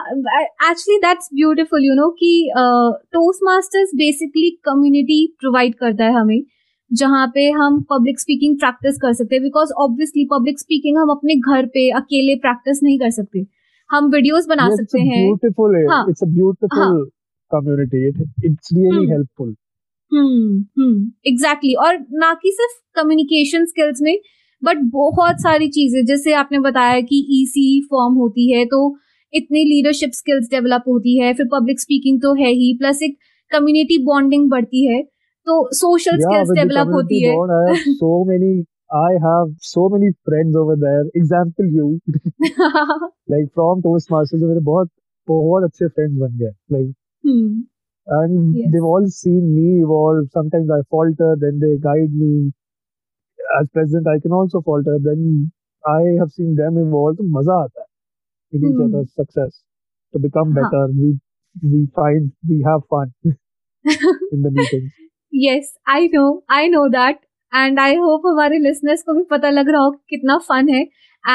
actually 0.71 0.99
that's 1.05 1.31
beautiful. 1.41 1.87
You 1.89 1.95
know 1.95 2.11
कि 2.23 2.33
uh, 2.63 2.91
Toastmasters 3.17 3.95
basically 4.03 4.51
community 4.69 5.21
provide 5.45 5.79
करता 5.81 6.05
है 6.05 6.13
हमें 6.13 6.43
जहाँ 6.91 7.27
पे 7.35 7.49
हम 7.51 7.81
public 7.91 8.21
speaking 8.21 8.57
practice 8.59 8.99
कर 9.03 9.13
सकते 9.13 9.35
हैं 9.35 9.43
बिकॉज़ 9.43 9.73
ऑब्वियसली 9.85 10.25
पब्लिक 10.33 10.59
स्पीकिंग 10.61 10.99
हम 10.99 11.11
अपने 11.11 11.37
घर 11.37 11.67
पे 11.75 11.89
अकेले 12.01 12.35
प्रैक्टिस 12.43 12.83
नहीं 12.83 12.99
कर 12.99 13.11
सकते। 13.11 13.47
हम 13.91 14.11
वीडियोस 14.11 14.47
बना 14.49 14.69
yes, 14.69 14.77
सकते 14.77 15.01
हैं। 15.01 15.25
Beautiful 15.25 15.77
it's 16.11 16.23
a 16.23 16.27
beautiful 16.35 17.05
community 17.51 18.07
it's 18.09 18.73
really 18.75 19.09
helpful 19.11 19.55
hmm 20.13 20.59
hmm 20.79 21.11
exactly 21.27 21.75
और 21.85 21.99
ना 22.23 22.33
कि 22.43 22.51
सिर्फ़ 22.53 23.01
कम्युनिकेशन 23.01 23.65
स्किल्स 23.67 24.03
में 24.03 24.17
बट 24.63 24.83
बहुत 24.93 25.41
सारी 25.41 25.69
चीज़ें 25.69 26.05
जैसे 26.07 26.33
आपने 26.35 26.59
बताया 26.59 27.01
कि 27.01 27.25
ईसी 27.41 27.65
फॉर्म 27.91 28.15
होती 28.15 28.51
है 28.53 28.65
तो 28.65 28.81
इतनी 29.33 29.65
लीडरशिप 29.65 30.11
स्किल्स 30.15 30.49
डेवलप 30.51 30.85
होती 30.89 31.19
है 31.19 31.33
फिर 31.35 31.47
पब्लिक 31.53 31.81
स्पीकिंग 31.81 32.21
तो 32.23 32.35
है 32.35 32.51
ही 32.53 32.73
प्लस 32.79 33.03
एक 33.03 33.17
कम्युनिटी 33.53 33.99
बॉन्डिंग 34.05 34.51
बढ़ती 34.51 34.87
है 34.87 35.03
तो 35.47 35.63
सोशल 35.75 36.19
स्किल्स 36.19 36.51
डेवलप 36.51 36.93
होती 36.93 37.23
है। 37.25 37.33
So 37.93 38.25
many 38.25 38.53
I 38.97 39.15
have 39.25 39.55
so 39.63 39.89
many 39.89 40.11
friends 40.11 40.57
over 40.57 40.77
there 40.79 41.11
example 41.17 41.75
you 41.77 41.91
like 43.31 43.47
from 43.47 43.81
Toastmasters 44.13 44.43
मेरे 44.43 44.61
बहुत 44.61 44.91
बहुत 45.29 45.65
अच्छे 45.65 45.89
फ्रेंड्स 45.89 46.19
बन 46.21 46.37
गए 46.39 46.53
like 46.73 46.89
and 48.07 48.73
they 48.73 48.79
all 48.89 49.07
seen 49.17 49.45
me 49.45 49.79
evolve 49.81 50.27
sometimes 50.27 50.71
I 50.71 50.83
falter 50.91 51.37
then 51.37 51.59
they 51.59 51.77
guide 51.81 52.11
me 52.15 52.51
As 53.60 53.68
president, 53.74 54.08
I 54.08 54.20
can 54.20 54.32
also 54.32 54.62
falter. 54.62 54.98
Then 55.02 55.52
I 55.86 56.02
have 56.20 56.32
seen 56.32 56.56
them 56.56 56.78
evolve. 56.86 57.18
तो 57.18 57.24
मजा 57.40 57.62
आता 57.64 57.82
है 57.82 57.88
in 58.54 58.66
each 58.70 58.80
Hmm. 58.80 58.86
other's 58.88 59.14
success 59.22 59.64
to 60.14 60.20
become 60.28 60.54
हाँ. 60.54 60.62
better. 60.62 60.84
We 61.02 61.12
we 61.74 61.86
find 62.00 62.32
we 62.50 62.62
have 62.70 62.84
fun 62.96 63.12
in 64.32 64.42
the 64.42 64.52
meetings. 64.52 64.92
yes, 65.32 65.74
I 65.88 66.08
know, 66.08 66.44
I 66.50 66.68
know 66.68 66.90
that. 66.90 67.20
And 67.54 67.80
I 67.80 67.94
hope 67.96 68.22
हमारे 68.28 68.60
listeners 68.64 69.04
को 69.04 69.14
भी 69.14 69.24
पता 69.32 69.50
लग 69.50 69.70
रहा 69.70 69.82
हो 69.82 69.92
कि 69.92 70.16
कितना 70.16 70.38
fun 70.50 70.70
है. 70.70 70.86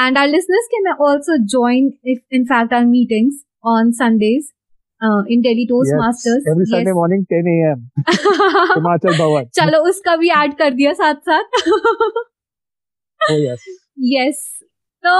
And 0.01 0.19
our 0.23 0.29
listeners 0.33 0.69
can 0.75 0.89
also 1.09 1.37
join, 1.55 1.93
if 2.15 2.21
in 2.39 2.47
fact, 2.53 2.73
our 2.79 2.87
meetings 2.87 3.41
on 3.73 3.93
Sundays 3.93 4.53
uh, 5.02 5.24
in 5.28 5.42
Delhi 5.42 5.68
Toastmasters. 5.68 6.42
Yes, 6.42 6.52
every 6.52 6.66
Sunday 6.66 6.92
morning 6.92 7.26
10 7.30 7.48
a.m. 7.48 7.92
Himachal. 8.74 9.46
चलो 9.56 9.84
उसका 9.90 10.16
भी 10.16 10.30
ऐड 10.42 10.58
कर 10.58 10.74
दिया 10.74 10.94
साथ 10.94 11.16
साथ 11.30 11.60
Oh 13.22 13.38
yes. 13.38 13.60
यस 14.08 14.44
तो 15.04 15.16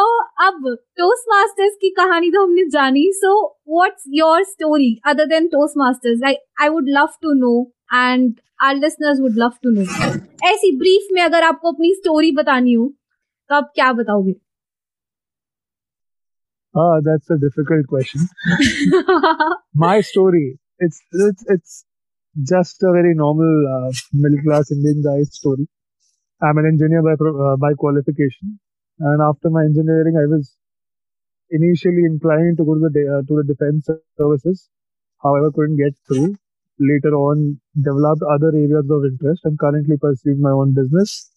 अब 0.46 0.64
टोस्ट 0.98 1.30
मास्टर्स 1.30 1.76
की 1.82 1.90
कहानी 1.98 2.30
तो 2.32 2.44
हमने 2.44 2.64
जानी 2.70 3.12
so 3.14 3.34
what's 3.70 4.04
your 4.14 4.44
story 4.44 4.90
other 5.08 5.26
than 5.26 5.48
Toastmasters 5.78 6.20
like 6.22 6.38
I 6.62 6.70
would 6.70 6.90
love 6.90 7.08
to 7.22 7.34
know 7.40 7.54
and 7.94 8.34
our 8.64 8.76
listeners 8.76 9.20
would 9.20 9.38
love 9.38 9.52
to 9.64 9.70
know 9.70 9.82
ऐसी 10.50 10.76
ब्रीफ 10.78 11.08
में 11.14 11.22
अगर 11.22 11.44
आपको 11.44 11.72
अपनी 11.72 11.94
स्टोरी 11.94 12.32
बतानी 12.32 12.74
हो 12.74 12.88
तो 13.50 13.56
आप 13.56 13.72
क्या 13.76 13.92
बताओगे 13.94 14.34
Ah, 16.78 17.00
that's 17.02 17.30
a 17.30 17.38
difficult 17.38 17.88
question. 17.88 18.22
My 19.74 20.02
story. 20.02 20.60
It's 20.80 21.00
it's 21.12 21.44
it's 21.48 21.86
just 22.52 22.84
a 22.84 22.92
very 22.92 23.14
normal 23.16 23.54
uh, 23.76 23.92
middle 24.14 24.42
class 24.44 24.72
Indian 24.72 25.02
guy's 25.08 25.34
story. 25.34 25.68
I'm 26.42 26.58
an 26.60 26.68
engineer 26.68 27.04
by 27.04 27.14
uh, 27.14 27.58
by 27.58 27.74
qualification, 27.74 28.60
and 29.00 29.22
after 29.22 29.50
my 29.50 29.64
engineering, 29.64 30.18
I 30.18 30.28
was 30.34 30.56
initially 31.50 32.06
inclined 32.06 32.58
to 32.58 32.66
go 32.66 32.76
to 32.76 32.82
the 32.88 32.92
de- 32.98 33.10
uh, 33.18 33.22
to 33.28 33.34
the 33.42 33.46
defense 33.54 33.88
services. 34.18 34.70
However, 35.24 35.52
couldn't 35.52 35.78
get 35.78 35.96
through. 36.08 36.36
Later 36.80 37.14
on, 37.16 37.60
developed 37.90 38.24
other 38.24 38.50
areas 38.50 38.90
of 38.90 39.06
interest. 39.06 39.42
I'm 39.46 39.58
currently 39.58 39.98
pursuing 39.98 40.42
my 40.42 40.52
own 40.52 40.74
business 40.74 41.30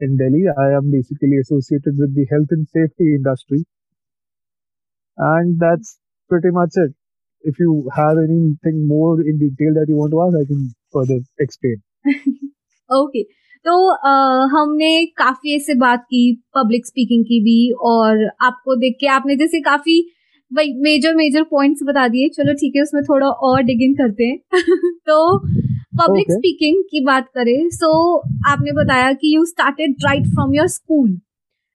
in 0.00 0.16
Delhi. 0.16 0.44
I 0.58 0.72
am 0.72 0.90
basically 0.90 1.38
associated 1.38 1.98
with 1.98 2.14
the 2.14 2.26
health 2.30 2.48
and 2.50 2.66
safety 2.68 3.14
industry 3.16 3.64
and 5.19 5.59
that's 5.59 5.97
pretty 6.31 6.51
much 6.51 6.77
it. 6.77 6.93
If 7.43 7.59
you 7.59 7.89
have 7.95 8.17
anything 8.17 8.87
more 8.87 9.21
in 9.21 9.37
detail 9.39 9.73
that 9.75 9.87
you 9.87 9.95
want 9.97 10.11
to 10.11 10.21
ask, 10.21 10.35
I 10.37 10.45
can 10.51 10.63
further 10.93 11.19
explain. 11.39 11.81
Okay 12.89 13.21
तो 13.65 13.75
अ, 13.91 14.09
हमने 14.51 15.05
काफी 15.17 15.55
ऐसे 15.55 15.75
बात 15.83 16.03
की 16.09 16.23
public 16.57 16.85
speaking 16.85 17.23
की 17.25 17.39
भी 17.43 17.59
और 17.91 18.25
आपको 18.47 18.75
देख 18.81 18.97
के 18.99 19.07
आपने 19.13 19.35
जैसे 19.35 19.61
काफी 19.69 19.99
वही 20.51 20.73
मेजर 20.83 21.15
मेजर 21.15 21.43
पॉइंट्स 21.51 21.83
बता 21.83 22.07
दिए 22.07 22.27
चलो 22.35 22.53
ठीक 22.59 22.75
है 22.75 22.81
उसमें 22.81 23.01
थोड़ा 23.03 23.27
और 23.49 23.61
डिग 23.69 23.81
इन 23.83 23.93
करते 24.01 24.25
हैं 24.25 24.37
तो 25.09 25.37
पब्लिक 25.99 26.25
Okay. 26.27 26.35
स्पीकिंग 26.37 26.83
की 26.91 27.03
बात 27.05 27.27
करें 27.35 27.69
सो 27.73 27.89
आपने 28.51 28.71
बताया 28.81 29.11
कि 29.21 29.35
you 29.35 29.45
started 29.45 29.95
right 30.05 30.27
from 30.33 30.53
your 30.55 30.67
school 30.67 31.09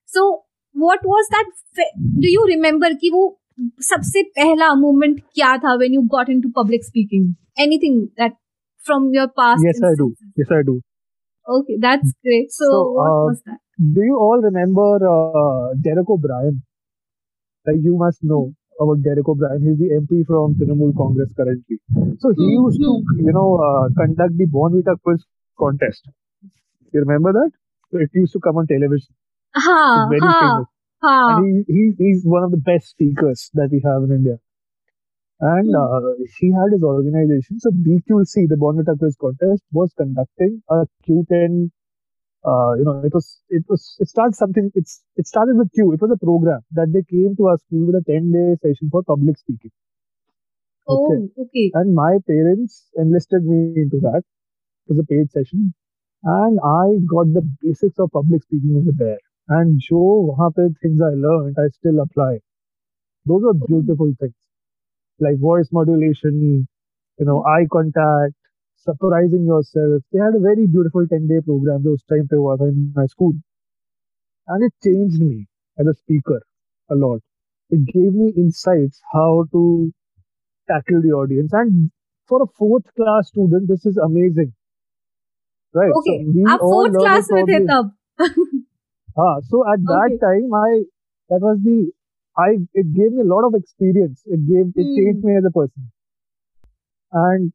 so 0.09 0.25
what 0.84 1.00
was 1.04 1.28
that 1.32 1.46
do 2.20 2.32
you 2.36 2.46
remember 2.48 2.90
कि 3.02 3.12
वो 3.14 3.24
सबसे 3.90 4.24
पहला 4.38 4.74
moment 4.80 5.22
when 5.82 5.94
you 5.94 6.08
got 6.16 6.30
into 6.30 6.50
public 6.56 6.84
speaking 6.84 7.36
anything 7.58 8.10
that 8.18 8.34
from 8.84 9.12
your 9.14 9.28
past 9.28 9.64
yes 9.64 9.76
instances? 9.76 9.94
I 9.94 10.04
do 10.04 10.16
yes 10.36 10.52
I 10.52 10.62
do 10.64 10.82
okay 11.48 11.78
that's 11.80 12.14
great 12.24 12.52
so, 12.52 12.66
so 12.66 12.92
what 12.92 13.08
uh, 13.08 13.26
was 13.30 13.42
that 13.46 13.60
do 13.80 14.02
you 14.02 14.18
all 14.18 14.42
remember 14.42 14.90
uh, 15.16 15.74
Derek 15.82 16.10
O'Brien 16.10 16.62
like 17.66 17.78
you 17.82 17.98
must 17.98 18.24
know 18.24 18.54
about 18.80 19.04
Derek 19.04 19.28
O'Brien. 19.28 19.62
He's 19.62 19.78
the 19.78 19.96
MP 19.96 20.26
from 20.26 20.56
Trinamool 20.56 20.96
Congress 20.98 21.32
currently. 21.36 21.80
So 22.20 22.34
he 22.36 22.44
mm-hmm. 22.44 22.64
used 22.64 22.82
to, 22.82 22.92
hmm. 22.92 23.28
you 23.28 23.34
know, 23.34 23.56
uh, 23.56 23.88
conduct 23.98 24.38
the 24.38 24.46
Bournvita 24.46 25.00
quiz 25.02 25.24
contest. 25.58 26.10
You 26.92 27.00
remember 27.02 27.32
that? 27.34 27.52
So 27.92 28.00
it 28.00 28.10
used 28.14 28.34
to 28.34 28.40
come 28.40 28.58
on 28.58 28.68
television. 28.68 29.08
Huh, 29.56 30.08
very 30.10 30.20
huh, 30.22 30.40
famous. 30.42 30.68
Huh. 31.02 31.38
And 31.38 31.66
he, 31.68 31.74
he, 31.74 31.92
he's 31.98 32.24
one 32.26 32.44
of 32.44 32.52
the 32.52 32.58
best 32.58 32.90
speakers 32.90 33.50
that 33.54 33.70
we 33.72 33.82
have 33.86 34.04
in 34.04 34.12
India. 34.12 34.38
And 35.40 35.68
hmm. 35.68 35.76
uh, 35.76 36.12
he 36.40 36.52
had 36.52 36.74
his 36.74 36.84
organization. 36.84 37.60
So 37.60 37.72
BQC, 37.72 38.50
the 38.50 38.56
Bournvita 38.56 38.98
Quiz 39.00 39.16
Contest, 39.20 39.64
was 39.72 39.94
conducting 39.98 40.62
a 40.70 40.86
Q10. 41.08 41.72
Uh, 42.46 42.74
you 42.78 42.84
know, 42.86 43.02
it 43.04 43.14
was 43.14 43.42
it 43.50 43.64
was 43.68 43.96
it 44.00 44.08
started 44.08 44.36
something. 44.36 44.72
It's 44.76 45.02
it 45.16 45.26
started 45.26 45.58
with 45.58 45.72
Q. 45.74 45.94
It 45.94 46.02
was 46.02 46.12
a 46.12 46.24
program 46.24 46.60
that 46.72 46.94
they 46.94 47.02
came 47.02 47.36
to 47.38 47.48
our 47.48 47.58
school 47.58 47.88
with 47.88 47.96
a 47.96 48.04
ten 48.06 48.32
day 48.32 48.56
session 48.62 48.90
for 48.92 49.02
public 49.04 49.38
speaking. 49.38 49.72
Okay. 50.88 51.26
Oh, 51.38 51.44
okay. 51.44 51.72
And 51.74 51.96
my 51.96 52.20
parents 52.28 52.92
enlisted 52.96 53.44
me 53.44 53.82
into 53.82 53.98
that. 54.02 54.22
It 54.88 54.94
was 54.94 55.00
a 55.00 55.04
paid 55.04 55.32
session, 55.32 55.74
and 56.24 56.60
I 56.64 57.02
got 57.10 57.34
the 57.34 57.42
basics 57.64 57.98
of 57.98 58.12
public 58.12 58.44
speaking 58.44 58.76
over 58.78 58.92
there 58.96 59.18
And 59.49 59.81
जो 59.81 60.01
वहाँ 60.27 60.51
पे 60.59 60.69
things 60.83 61.01
I 61.01 61.15
learned, 61.15 61.57
I 61.59 61.69
still 61.69 62.01
apply. 62.01 62.41
Those 63.27 63.45
are 63.45 63.55
beautiful 63.55 64.13
things. 64.21 64.35
Like 65.19 65.39
voice 65.39 65.69
modulation, 65.73 66.67
you 67.19 67.27
know, 67.27 67.45
eye 67.45 67.67
contact, 67.71 68.35
surprising 68.77 69.45
yourself. 69.45 70.03
They 70.13 70.21
had 70.21 70.35
a 70.35 70.41
very 70.41 70.67
beautiful 70.67 71.07
10-day 71.07 71.41
program 71.41 71.83
those 71.83 72.03
time 72.05 72.29
पे 72.29 72.37
हुआ 72.37 72.57
था 72.57 72.69
in 72.69 72.93
my 72.97 73.07
school. 73.07 73.35
And 74.47 74.65
it 74.65 74.73
changed 74.83 75.21
me 75.21 75.47
as 75.79 75.87
a 75.87 75.95
speaker 75.95 76.41
a 76.89 76.95
lot. 76.95 77.21
It 77.71 77.85
gave 77.87 78.15
me 78.15 78.33
insights 78.37 79.03
how 79.13 79.47
to 79.53 79.93
tackle 80.69 81.03
the 81.03 81.13
audience. 81.13 81.53
And 81.53 81.91
for 82.27 82.43
a 82.43 82.47
fourth 82.47 82.87
class 82.97 83.29
student, 83.29 83.69
this 83.69 83.85
is 83.85 83.97
amazing. 83.97 84.53
Right. 85.75 85.93
Okay. 86.01 86.19
So 86.25 86.33
we 86.35 86.45
आप 86.45 86.61
all 86.61 86.89
fourth 86.89 87.31
learn 87.31 87.49
it 87.49 87.67
class 87.67 88.41
Ah, 89.18 89.40
so 89.48 89.64
at 89.68 89.80
okay. 89.80 89.94
that 89.94 90.18
time, 90.22 90.54
I 90.54 90.84
that 91.30 91.42
was 91.42 91.60
the 91.64 91.92
I 92.38 92.60
it 92.74 92.94
gave 92.94 93.14
me 93.14 93.22
a 93.22 93.32
lot 93.34 93.46
of 93.48 93.54
experience. 93.56 94.22
It 94.26 94.46
gave 94.46 94.74
it 94.76 94.88
mm. 94.88 94.96
changed 94.96 95.24
me 95.24 95.38
as 95.38 95.46
a 95.46 95.52
person. 95.52 95.92
And 97.12 97.54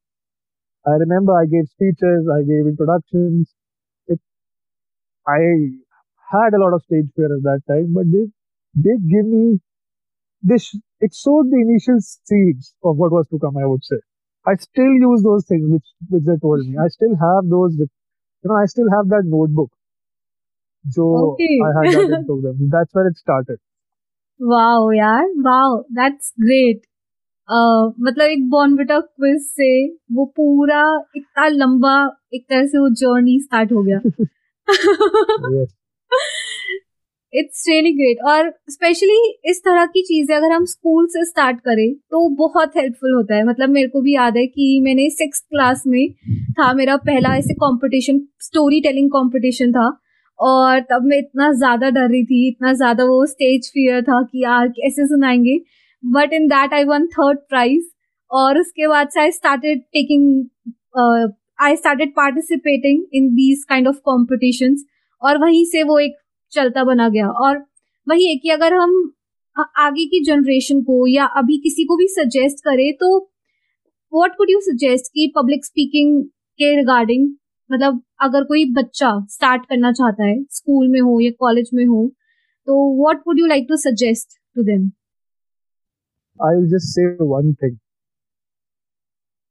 I 0.87 0.93
remember 0.93 1.37
I 1.37 1.45
gave 1.45 1.69
speeches, 1.69 2.29
I 2.33 2.41
gave 2.43 2.67
introductions. 2.67 3.53
It 4.07 4.21
I 5.27 5.77
had 6.33 6.55
a 6.55 6.61
lot 6.61 6.73
of 6.73 6.83
stage 6.83 7.11
fear 7.15 7.27
at 7.27 7.43
that 7.43 7.61
time, 7.69 7.93
but 7.93 8.07
they 8.11 8.27
did 8.81 9.07
give 9.09 9.27
me 9.27 9.61
this 10.43 10.75
it 11.01 11.13
sowed 11.13 11.51
the 11.51 11.61
initial 11.61 12.01
seeds 12.01 12.75
of 12.83 12.97
what 12.97 13.13
was 13.13 13.29
to 13.29 13.39
come, 13.39 13.59
I 13.59 13.67
would 13.67 13.85
say. 13.85 14.01
I 14.47 14.55
still 14.55 14.95
use 14.95 15.23
those 15.23 15.45
things 15.47 15.69
which 15.71 15.85
which 16.09 16.25
they 16.25 16.39
told 16.41 16.67
me. 16.67 16.79
I 16.79 16.89
still 16.89 17.15
have 17.17 17.51
those 17.51 17.77
you 17.77 17.89
know, 18.49 18.57
I 18.57 18.65
still 18.65 18.89
have 18.91 19.11
that 19.11 19.25
notebook 19.27 19.71
So 20.85 21.33
Okay. 21.33 21.59
I 21.63 21.73
had 21.79 21.95
that 21.95 22.19
in 22.19 22.27
program. 22.27 22.69
That's 22.71 22.95
where 22.95 23.07
it 23.07 23.17
started. 23.17 23.59
Wow 24.41 24.93
यार 24.93 25.25
wow 25.47 25.77
that's 25.93 26.33
great 26.41 26.81
मतलब 27.49 28.25
एक 28.25 28.49
Bournvita 28.51 28.99
quiz 29.01 29.43
से 29.43 29.71
वो 30.13 30.25
पूरा 30.37 30.83
इतना 31.17 31.47
लंबा 31.49 31.95
एक 32.35 32.45
तरह 32.51 32.67
से 32.67 32.79
वो 32.79 32.89
जर्नी 33.01 33.39
स्टार्ट 33.41 33.73
हो 33.73 33.83
गया 33.83 33.99
इट्स 37.33 37.65
रियली 37.69 37.93
ग्रेट 37.93 38.25
और 38.29 38.51
स्पेशली 38.71 39.21
इस 39.51 39.61
तरह 39.65 39.87
की 39.87 40.03
चीज़ें 40.03 40.35
अगर 40.37 40.53
हम 40.53 40.65
स्कूल 40.65 41.07
से 41.07 41.25
स्टार्ट 41.25 41.61
करें 41.61 41.95
तो 42.11 42.29
बहुत 42.37 42.77
हेल्पफुल 42.77 43.15
होता 43.15 43.35
है 43.37 43.45
मतलब 43.49 43.71
मेरे 43.71 43.89
को 43.89 44.01
भी 44.01 44.15
याद 44.15 44.37
है 44.37 44.47
कि 44.47 44.79
मैंने 44.85 45.09
सिक्स 45.11 45.41
क्लास 45.41 45.83
में 45.87 46.13
था 46.59 46.73
मेरा 46.73 46.97
पहला 47.07 47.37
ऐसे 47.37 47.55
कंपटीशन 47.55 48.21
स्टोरी 48.43 48.81
टेलिंग 48.81 49.11
कंपटीशन 49.11 49.73
था 49.73 49.89
और 50.41 50.81
तब 50.91 51.03
मैं 51.05 51.19
इतना 51.19 51.53
ज़्यादा 51.53 51.91
डर 51.91 52.09
रही 52.11 52.25
थी, 52.25 52.49
इतना 52.49 52.73
ज़्यादा 52.75 53.05
वो 53.05 53.25
स्टेज 53.27 53.71
फियर 53.73 54.03
था 54.03 54.23
कि 54.23 54.43
यार 54.45 54.69
कैसे 54.71 55.07
सुनाएँगे। 55.07 55.59
But 56.03 56.33
in 56.33 56.47
that 56.49 56.75
I 56.75 56.85
won 56.85 57.07
third 57.09 57.39
prize 57.49 57.91
और 58.31 58.59
उसके 58.61 58.89
बाद 58.89 59.09
से 59.11 59.21
I 59.21 59.31
started 59.33 59.81
taking 59.93 60.45
I 61.59 61.77
started 61.77 62.11
participating 62.17 63.03
in 63.15 63.29
these 63.35 63.65
kind 63.69 63.89
of 63.89 63.97
competitions 64.05 64.85
और 65.23 65.39
वहीं 65.39 65.65
से 65.65 65.83
वो 65.83 65.99
एक 65.99 66.17
चलता 66.53 66.85
बना 66.85 67.09
गया। 67.09 67.29
और 67.29 67.59
वही 68.07 68.27
है 68.27 68.37
कि 68.37 68.51
अगर 68.51 68.75
हम 68.75 68.93
आगे 69.57 70.05
की 70.07 70.23
जनरेशन 70.25 70.81
को 70.83 71.07
या 71.07 71.25
अभी 71.39 71.57
किसी 71.59 71.85
को 71.85 71.97
भी 71.97 72.07
सजेस्ट 72.11 72.65
करें 72.65 72.93
तो 73.01 73.19
व्हाट 74.13 74.33
वुड 74.41 74.51
यू 74.51 74.61
सजेस्ट 74.63 75.13
कि 75.15 75.33
पब्लिक 75.37 75.65
स्पीकिंग 75.65 76.23
के 76.59 76.75
रिगार्डिंग 76.77 77.29
मतलब 77.71 78.03
अगर 78.23 78.45
कोई 78.45 78.65
बच्चा 78.75 79.11
स्टार्ट 79.31 79.67
करना 79.67 79.93
चाहता 79.93 80.25
है 80.25 80.43
स्कूल 80.53 80.89
में 80.89 81.01
हो 81.01 81.19
या 81.21 81.31
कॉलेज 81.41 81.71
में 81.75 81.85
हो 81.87 82.07
तो 82.69 82.79
what 82.97 83.23
would 83.27 83.39
you 83.39 83.47
like 83.47 83.67
to 83.69 83.77
suggest 83.89 84.39
to 84.57 84.63
them 84.65 84.91
I'll 86.41 86.67
just 86.67 86.93
say 86.95 87.03
one 87.21 87.49
thing. 87.55 87.73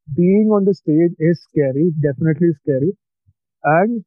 Being 0.08 0.48
on 0.50 0.64
the 0.66 0.74
stage 0.74 1.12
is 1.20 1.42
scary, 1.42 1.92
definitely 2.00 2.50
scary. 2.54 2.94
And 3.64 4.04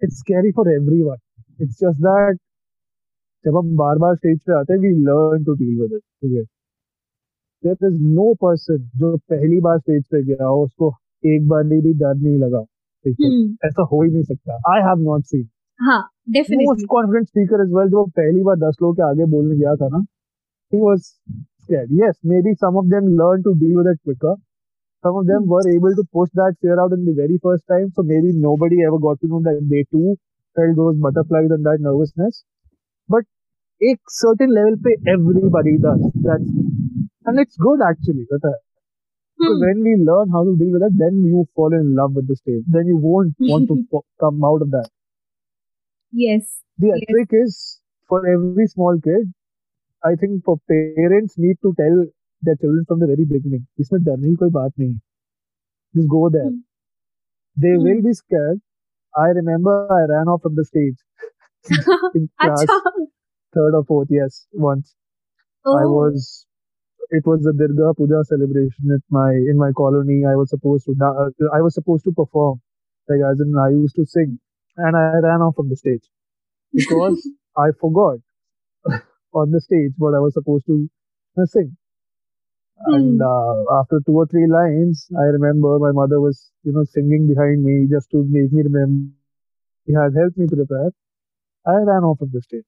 it's 0.00 0.18
scary 0.18 0.50
for 0.52 0.64
everyone. 0.68 1.18
It's 1.58 1.78
just 1.78 2.00
that 2.00 2.38
जब 3.44 3.56
हम 3.56 3.76
बार 3.76 3.98
बार 3.98 4.14
स्टेज 4.16 4.38
पे 4.46 4.52
आते 4.52 4.72
हैं 4.72 4.80
we 4.80 4.88
learn 5.02 5.44
to 5.44 5.52
deal 5.54 5.80
with 5.80 5.92
it 5.92 6.00
ठीक 6.00 6.32
है 6.32 6.42
there 7.64 7.86
is 7.86 8.00
no 8.14 8.32
person 8.42 8.78
जो 8.98 9.16
पहली 9.30 9.60
बार 9.60 9.78
स्टेज 9.78 10.02
पे 10.12 10.22
गया 10.24 10.46
हो 10.46 10.64
उसको 10.64 10.90
एक 11.24 11.46
बार 11.48 11.62
भी 11.64 11.92
डर 11.92 12.14
नहीं 12.14 12.38
लगा 12.38 12.64
ठीक 13.05 13.15
है 13.21 13.27
हम्म 13.27 13.67
ऐसा 13.67 13.83
हो 13.91 14.01
ही 14.03 14.11
नहीं 14.11 14.23
सकता 14.23 14.59
आई 14.73 14.81
हैव 14.87 15.03
नॉट 15.09 15.23
सीन 15.33 15.47
हाँ 15.79 15.99
most 15.99 16.33
definitely 16.33 16.85
confident 16.95 17.27
speaker 17.27 17.63
as 17.63 17.73
well 17.77 17.89
जो 17.89 18.05
पहली 18.19 18.43
बार 18.43 18.57
दस 18.67 18.77
लोग 18.81 18.95
के 18.97 19.03
आगे 19.09 19.25
बोलने 19.35 19.57
गया 19.57 19.75
था 19.75 19.87
ना 19.97 20.03
he 20.71 20.79
was 20.83 21.07
scared 21.63 21.89
yes 21.91 22.15
maybe 22.23 22.53
some 22.61 22.77
of 22.81 22.89
them 22.93 23.09
learned 23.17 23.43
to 23.47 23.53
deal 23.55 23.75
with 23.79 23.89
it 23.91 23.99
quicker 24.03 24.33
some 25.03 25.17
of 25.19 25.27
them 25.27 25.45
were 25.47 25.63
able 25.71 25.95
to 25.99 26.05
push 26.17 26.31
that 26.39 26.55
fear 26.61 26.77
out 26.83 26.95
in 26.97 27.03
the 27.05 27.13
very 27.19 27.37
first 27.43 27.63
time 27.73 27.91
so 27.97 28.05
maybe 28.11 28.31
nobody 28.45 28.79
ever 28.87 28.99
got 29.05 29.21
to 29.21 29.29
know 29.33 29.41
that 29.47 29.59
they 29.73 29.83
too 29.95 30.15
felt 30.57 30.75
those 30.81 30.97
butterflies 31.05 31.53
and 31.57 31.69
that 31.69 31.85
nervousness 31.89 32.41
but 33.09 33.29
एक 33.81 34.13
certain 34.15 34.53
level 34.57 34.75
पे 34.87 34.95
everybody 35.13 35.75
does 35.85 36.03
that's 36.25 36.51
and 37.29 37.43
it's 37.43 37.61
good 37.67 37.85
actually 37.89 38.25
पता 38.33 38.53
है 38.53 38.59
because 39.39 39.59
when 39.65 39.81
we 39.87 39.93
learn 40.09 40.29
how 40.37 40.43
to 40.49 40.55
deal 40.61 40.73
with 40.77 40.85
it 40.89 40.97
then 41.03 41.23
you 41.33 41.45
fall 41.55 41.73
in 41.81 41.93
love 42.01 42.13
with 42.19 42.27
the 42.31 42.37
stage 42.41 42.63
then 42.77 42.87
you 42.93 42.97
won't 43.07 43.35
want 43.53 43.67
to 43.73 43.77
fo- 43.91 44.05
come 44.25 44.43
out 44.51 44.61
of 44.67 44.71
that 44.77 44.89
yes 46.13 46.47
the 46.77 46.91
Yes. 46.99 47.07
trick 47.09 47.29
is 47.31 47.81
for 48.09 48.19
every 48.33 48.67
small 48.73 48.99
kid 49.07 49.31
i 50.09 50.15
think 50.23 50.43
for 50.49 50.55
parents 50.71 51.37
need 51.45 51.57
to 51.65 51.73
tell 51.81 51.97
their 52.47 52.55
children 52.63 52.85
from 52.91 52.99
the 53.03 53.07
very 53.13 53.25
beginning 53.33 53.63
इसमें 53.85 54.01
डरने 54.03 54.29
की 54.29 54.35
कोई 54.43 54.49
बात 54.59 54.71
नहीं 54.79 54.93
है 54.93 54.99
just 55.97 56.09
go 56.17 56.23
there 56.37 56.51
Hmm. 56.51 56.61
they 57.57 57.75
Hmm. 57.75 57.83
will 57.87 58.01
be 58.07 58.13
scared 58.19 58.59
i 59.25 59.27
remember 59.39 59.75
i 59.97 60.01
ran 60.13 60.31
off 60.33 60.41
from 60.47 60.55
the 60.61 60.65
stage 60.71 60.97
in 62.19 62.29
class 62.41 62.63
अच्छा 62.63 62.79
third 63.53 63.75
or 63.79 63.83
fourth 63.91 64.11
yes 64.17 64.39
once 64.67 64.93
i 65.81 65.83
Oh. 65.83 65.93
was 65.95 66.27
it 67.10 67.26
was 67.26 67.42
the 67.42 67.52
durga 67.60 67.94
puja 67.94 68.22
celebration 68.24 68.92
at 68.96 69.02
my 69.10 69.30
in 69.32 69.56
my 69.56 69.72
colony 69.72 70.24
i 70.26 70.34
was 70.34 70.50
supposed 70.50 70.84
to 70.86 70.94
uh, 71.04 71.30
i 71.58 71.60
was 71.60 71.74
supposed 71.74 72.04
to 72.04 72.12
perform 72.12 72.60
like 73.08 73.20
as 73.30 73.40
in 73.40 73.56
i 73.66 73.70
used 73.70 73.96
to 73.96 74.04
sing 74.06 74.38
and 74.76 74.96
i 74.96 75.18
ran 75.28 75.40
off 75.40 75.54
from 75.56 75.68
the 75.68 75.76
stage 75.76 76.06
because 76.72 77.28
I 77.56 77.70
forgot 77.80 78.18
on 79.34 79.50
the 79.50 79.60
stage 79.60 79.92
what 79.98 80.14
I 80.14 80.20
was 80.20 80.34
supposed 80.34 80.66
to 80.66 80.88
uh, 81.40 81.46
sing. 81.46 81.76
And 82.86 83.20
uh, 83.20 83.64
after 83.80 84.00
two 84.06 84.12
or 84.12 84.26
three 84.26 84.46
lines, 84.46 85.08
I 85.18 85.24
remember 85.24 85.78
my 85.80 85.90
mother 85.90 86.20
was, 86.20 86.52
you 86.62 86.72
know, 86.72 86.84
singing 86.84 87.26
behind 87.26 87.64
me 87.64 87.88
just 87.90 88.08
to 88.12 88.24
make 88.28 88.52
me 88.52 88.62
remember. 88.62 89.10
She 89.84 89.94
had 89.94 90.14
helped 90.16 90.38
me 90.38 90.46
prepare. 90.46 90.92
I 91.66 91.72
ran 91.72 92.04
off 92.04 92.20
of 92.20 92.30
the 92.30 92.40
stage. 92.40 92.62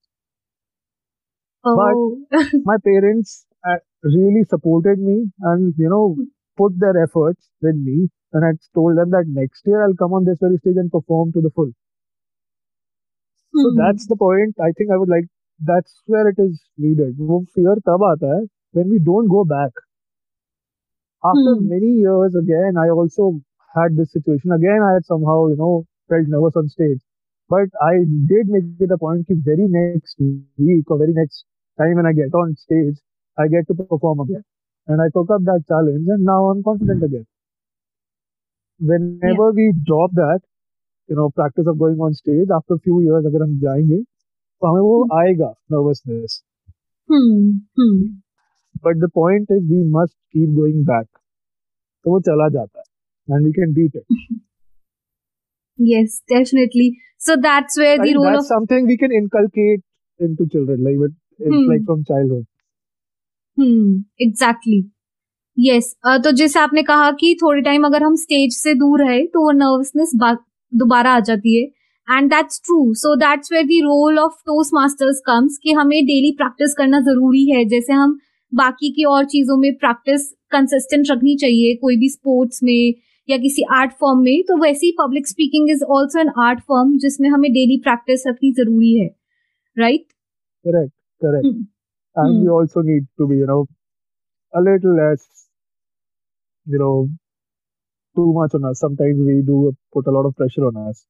oh. 1.65 2.19
My 2.65 2.77
parents 2.85 3.47
really 4.04 4.44
supported 4.44 5.00
me 5.00 5.32
and, 5.42 5.74
you 5.78 5.90
know, 5.90 6.16
put 6.58 6.78
their 6.80 6.98
efforts 7.04 7.50
with 7.62 7.76
me. 7.76 8.10
And 8.34 8.46
I 8.46 8.52
told 8.74 8.98
them 8.98 9.12
that 9.12 9.26
next 9.28 9.66
year 9.66 9.84
I'll 9.84 9.96
come 9.96 10.14
on 10.14 10.26
this 10.26 10.40
very 10.40 10.58
stage 10.58 10.78
and 10.78 10.92
perform 10.92 11.32
to 11.34 11.42
the 11.42 11.50
full. 11.52 11.72
So 13.58 13.72
Hmm. 13.72 13.76
that's 13.76 14.06
the 14.08 14.16
point. 14.16 14.56
I 14.60 14.72
think 14.72 14.92
I 14.92 14.98
would 14.98 15.10
like. 15.10 15.26
That's 15.60 16.02
where 16.08 16.28
it 16.30 16.38
is 16.40 16.64
needed. 16.78 17.18
वो 17.20 17.40
fear 17.56 17.76
तब 17.88 18.04
आता 18.12 18.36
है 18.36 18.48
when 18.74 18.90
we 18.90 19.00
don't 19.00 19.28
go 19.28 19.44
back. 19.46 19.72
After 21.24 21.56
Hmm. 21.56 21.58
many 21.58 21.88
years, 22.00 22.36
again, 22.36 22.78
I 22.78 22.90
also 22.90 23.42
had 23.76 23.96
this 23.98 24.12
situation. 24.12 24.52
Again, 24.52 24.82
I 24.82 24.94
had 24.94 25.06
somehow, 25.06 25.48
you 25.48 25.56
know, 25.58 25.86
felt 26.10 26.28
nervous 26.28 26.56
on 26.56 26.70
stage. 26.70 27.02
But 27.50 27.70
I 27.82 28.06
did 28.28 28.48
make 28.50 28.66
it 28.70 28.80
a 28.80 28.86
point 28.86 29.12
that 29.14 29.26
very 29.32 29.54
next 29.68 30.00
week 30.40 30.90
or 30.90 30.98
very 30.98 31.12
next 31.14 31.46
time 31.78 31.96
when 31.96 32.06
I 32.06 32.14
get 32.14 32.34
on 32.34 32.56
stage, 32.56 32.98
I 33.40 33.48
get 33.48 33.68
to 33.68 33.74
perform 33.74 34.20
again. 34.22 34.44
And 34.88 35.02
I 35.02 35.06
took 35.14 35.30
up 35.32 35.42
that 35.46 35.64
challenge 35.68 36.06
and 36.08 36.24
now 36.24 36.46
I'm 36.50 36.64
confident 36.64 37.04
again. 37.04 37.26
Whenever 38.80 39.52
we 39.52 39.74
drop 39.86 40.12
that, 40.14 40.40
you 41.08 41.16
know, 41.16 41.30
practice 41.30 41.66
of 41.68 41.80
going 41.80 42.00
on 42.00 42.14
stage, 42.14 42.48
after 42.56 42.76
a 42.76 42.80
few 42.80 43.02
years 43.02 43.26
अगर 43.26 43.44
हम 43.44 43.58
जाएंगे 43.60 44.02
तो 44.04 44.68
हमें 44.68 44.82
वो 44.82 44.98
आएगा 45.20 45.54
nervousness. 45.74 46.42
Hmm. 47.12 47.42
Hmm. 47.80 48.00
But 48.84 49.00
the 49.04 49.10
point 49.10 49.54
is 49.58 49.64
we 49.70 49.84
must 49.98 50.16
keep 50.34 50.56
going 50.62 50.84
back. 50.92 51.08
तो 52.04 52.12
वो 52.12 52.20
चला 52.30 52.50
जाता 52.58 52.80
है 52.80 53.36
and 53.36 53.46
we 53.46 53.54
can 53.60 53.74
beat 53.80 53.96
it. 54.02 54.06
Yes, 55.78 56.22
definitely. 56.32 57.00
So 57.18 57.36
that's 57.46 57.78
where 57.78 57.94
I 57.94 57.98
the 57.98 58.04
think 58.04 58.18
role 58.18 58.32
that's 58.32 58.46
of 58.46 58.52
something 58.56 58.88
we 58.88 58.98
can 58.98 59.12
inculcate 59.12 59.82
into 60.20 60.48
children, 60.48 60.84
like 60.84 61.00
but 61.04 61.16
it's 61.40 61.56
Hmm. 61.56 61.70
like 61.72 61.86
from 61.86 62.04
childhood. 62.12 62.46
hmm 63.59 64.05
exactly 64.23 64.83
yes 65.57 65.95
तो 66.25 66.31
जैसे 66.33 66.59
आपने 66.59 66.83
कहा 66.83 67.11
कि 67.21 67.35
थोड़ी 67.43 67.63
time 67.63 67.85
अगर 67.87 68.03
हम 68.03 68.15
stage 68.17 68.53
से 68.57 68.75
दूर 68.75 69.03
रहे 69.03 69.25
तो 69.27 69.45
वो 69.45 69.51
नर्वसनेस 69.53 70.11
दोबारा 70.73 71.13
आ 71.13 71.21
जाती 71.21 71.55
है. 71.57 71.63
And 72.09 72.31
that's 72.31 72.61
true 72.65 72.95
so 72.95 73.15
that's 73.17 73.53
where 73.53 73.65
the 73.67 73.81
role 73.85 74.19
of 74.19 74.35
Toastmasters 74.75 75.21
comes 75.27 75.59
कि 75.63 75.73
हमें 75.73 76.05
डेली 76.07 76.31
प्रैक्टिस 76.39 76.75
करना 76.75 77.01
ज़रूरी 77.01 77.45
है. 77.51 77.65
जैसे 77.65 77.93
हम 77.93 78.19
बाकी 78.53 78.91
की 78.93 79.05
और 79.07 79.25
चीज़ों 79.27 79.57
में 79.57 79.75
प्रैक्टिस 79.77 80.31
कंसिस्टेंट 80.53 81.11
रखनी 81.11 81.37
चाहिए 81.37 81.75
कोई 81.83 81.97
भी 81.97 82.09
स्पोर्ट्स 82.09 82.63
में 82.63 82.95
या 83.29 83.37
किसी 83.39 83.65
आर्ट 83.73 83.93
फॉर्म 84.01 84.23
में 84.23 84.43
तो 84.45 84.57
वैसे 84.63 84.87
ही 84.87 84.93
public 85.01 85.29
speaking 85.29 85.71
is 85.71 85.85
also 85.97 86.21
an 86.21 86.31
art 86.45 86.61
form 86.69 86.97
जिसमें 86.99 87.29
हमें 87.31 87.51
डेली 87.53 87.77
प्रैक्टिस 87.85 88.27
रखनी 88.27 88.53
ज़रूरी 88.53 88.95
है. 88.99 89.07
Right 89.77 90.07
correct 90.65 90.93
correct. 91.23 91.47
and 92.23 92.37
mm. 92.37 92.41
we 92.41 92.47
hmm. 92.47 92.59
also 92.59 92.83
need 92.83 93.07
to 93.19 93.27
be 93.27 93.37
you 93.43 93.47
know 93.47 93.67
a 94.55 94.61
little 94.61 94.97
less 94.97 95.27
you 96.67 96.79
know 96.79 97.09
too 98.17 98.33
much 98.33 98.55
on 98.55 98.65
us. 98.65 98.81
Sometimes 98.81 99.19
we 99.19 99.43
do 99.47 99.75
put 99.93 100.07
a 100.07 100.11
lot 100.11 100.27
of 100.27 100.37
pressure 100.37 100.67
on 100.67 100.77
us. 100.89 101.05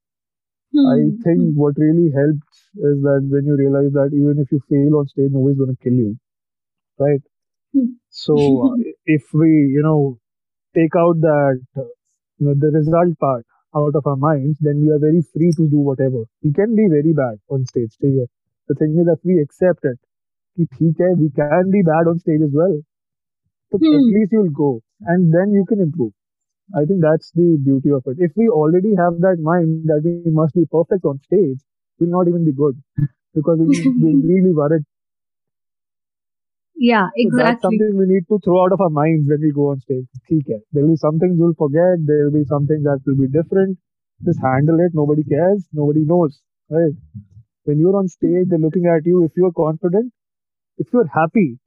Mm. 0.72 0.88
i 0.88 0.98
hmm. 1.02 1.14
think 1.22 1.40
mm. 1.44 1.54
what 1.60 1.78
really 1.82 2.10
helps 2.16 2.58
is 2.88 2.98
that 3.04 3.22
when 3.30 3.44
you 3.44 3.56
realize 3.60 3.92
that 3.94 4.12
even 4.18 4.36
if 4.42 4.52
you 4.52 4.60
fail 4.72 4.98
on 4.98 5.08
stage 5.12 5.32
nobody's 5.36 5.58
going 5.58 5.74
to 5.74 5.82
kill 5.82 5.96
you 6.00 6.10
right? 7.00 7.22
Hmm. 7.72 7.94
So 8.08 8.76
if 9.04 9.24
we 9.34 9.48
you 9.48 9.82
know 9.82 10.18
take 10.74 10.94
out 10.96 11.20
that 11.20 11.60
you 11.76 12.46
know 12.46 12.54
the 12.56 12.70
result 12.70 13.18
part 13.18 13.44
out 13.74 13.94
of 13.94 14.06
our 14.06 14.16
minds 14.16 14.58
then 14.60 14.80
we 14.82 14.90
are 14.90 14.98
very 14.98 15.22
free 15.32 15.50
to 15.56 15.68
do 15.68 15.78
whatever. 15.78 16.24
We 16.42 16.52
can 16.52 16.76
be 16.76 16.86
very 16.88 17.12
bad 17.12 17.38
on 17.48 17.66
stage 17.66 17.96
so 18.00 18.26
the 18.68 18.74
thing 18.74 18.96
is 19.00 19.06
that 19.06 19.18
we 19.24 19.40
accept 19.40 19.84
it. 19.84 19.98
कि 20.59 20.65
ठीक 20.65 21.01
है, 21.01 21.13
we 21.21 21.29
can 21.39 21.71
be 21.71 21.81
bad 21.83 22.07
on 22.13 22.19
stage 22.19 22.41
as 22.41 22.53
well. 22.61 22.75
But 23.71 23.81
Hmm. 23.83 23.95
at 23.97 24.13
least 24.15 24.31
you'll 24.31 24.53
go 24.59 24.81
and 25.13 25.33
then 25.33 25.51
you 25.51 25.65
can 25.65 25.81
improve. 25.81 26.13
I 26.75 26.85
think 26.85 27.01
that's 27.01 27.31
the 27.31 27.57
beauty 27.65 27.91
of 27.91 28.03
it. 28.07 28.17
If 28.19 28.31
we 28.35 28.47
already 28.49 28.95
have 28.95 29.19
that 29.21 29.39
mind 29.39 29.89
that 29.91 30.01
we 30.03 30.31
must 30.31 30.55
be 30.55 30.65
perfect 30.65 31.05
on 31.05 31.19
stage, 31.19 31.59
we'll 31.99 32.09
not 32.09 32.27
even 32.27 32.45
be 32.45 32.53
good 32.53 32.81
because 33.33 33.59
we, 33.59 33.93
we'll 33.99 34.21
really 34.33 34.53
worried. 34.53 34.85
या 36.83 37.01
So 37.05 37.39
that's 37.39 37.61
exactly 37.61 37.77
something 37.77 37.97
we 37.97 38.05
need 38.07 38.27
to 38.29 38.39
throw 38.45 38.63
out 38.63 38.73
of 38.73 38.81
our 38.85 38.89
minds 38.89 39.29
when 39.29 39.41
we 39.41 39.51
go 39.51 39.67
on 39.73 39.79
stage. 39.79 40.07
ठीक 40.29 40.49
है. 40.49 40.59
There 40.73 40.83
will 40.83 40.93
be 40.95 41.01
some 41.03 41.19
things 41.19 41.37
you'll 41.43 41.55
forget. 41.61 42.05
There 42.09 42.25
will 42.25 42.35
be 42.37 42.43
something 42.53 42.83
that 42.87 43.07
will 43.09 43.19
be 43.21 43.27
different. 43.37 43.77
Just 44.29 44.43
handle 44.47 44.79
it. 44.87 44.93
Nobody 44.99 45.23
cares. 45.23 45.63
Nobody 45.81 46.05
knows. 46.11 46.41
Right? 46.77 46.95
When 47.69 47.79
you're 47.85 47.97
on 48.01 48.07
stage, 48.07 48.47
they're 48.49 48.63
looking 48.67 48.87
at 48.95 49.05
you. 49.11 49.23
If 49.29 49.41
you're 49.41 49.53
confident, 49.61 50.11
if 50.80 50.92
you're 50.92 51.08
happy, 51.08 51.60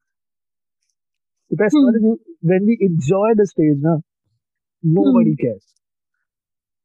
the 1.52 1.58
best 1.58 1.78
Hmm. 1.78 1.84
part 1.84 1.96
is 1.96 2.04
you, 2.04 2.20
when 2.42 2.66
we 2.66 2.78
enjoy 2.82 3.34
the 3.36 3.48
stage, 3.48 3.78
na, 3.80 4.00
nobody 4.84 5.36
cares. 5.36 5.66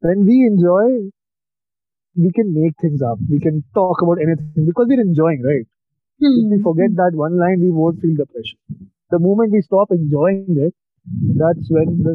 When 0.01 0.27
we 0.27 0.45
enjoy, 0.45 1.11
we 2.17 2.31
can 2.33 2.55
make 2.55 2.75
things 2.81 3.03
up. 3.03 3.19
We 3.31 3.41
can 3.41 3.65
talk 3.75 4.03
about 4.03 4.19
anything 4.21 4.53
because 4.67 4.75
we're 4.89 5.01
enjoying, 5.01 5.43
right? 5.43 5.67
If 6.35 6.47
we 6.51 6.59
forget 6.59 6.95
that 6.97 7.13
one 7.15 7.39
line, 7.39 7.61
we 7.61 7.71
won't 7.71 8.01
feel 8.01 8.15
the 8.17 8.27
pressure. 8.27 8.59
The 9.11 9.19
moment 9.19 9.53
we 9.53 9.63
stop 9.63 9.91
enjoying 9.93 10.45
it, 10.49 10.65
that's 11.23 11.57
when 11.61 11.93
the 11.93 12.09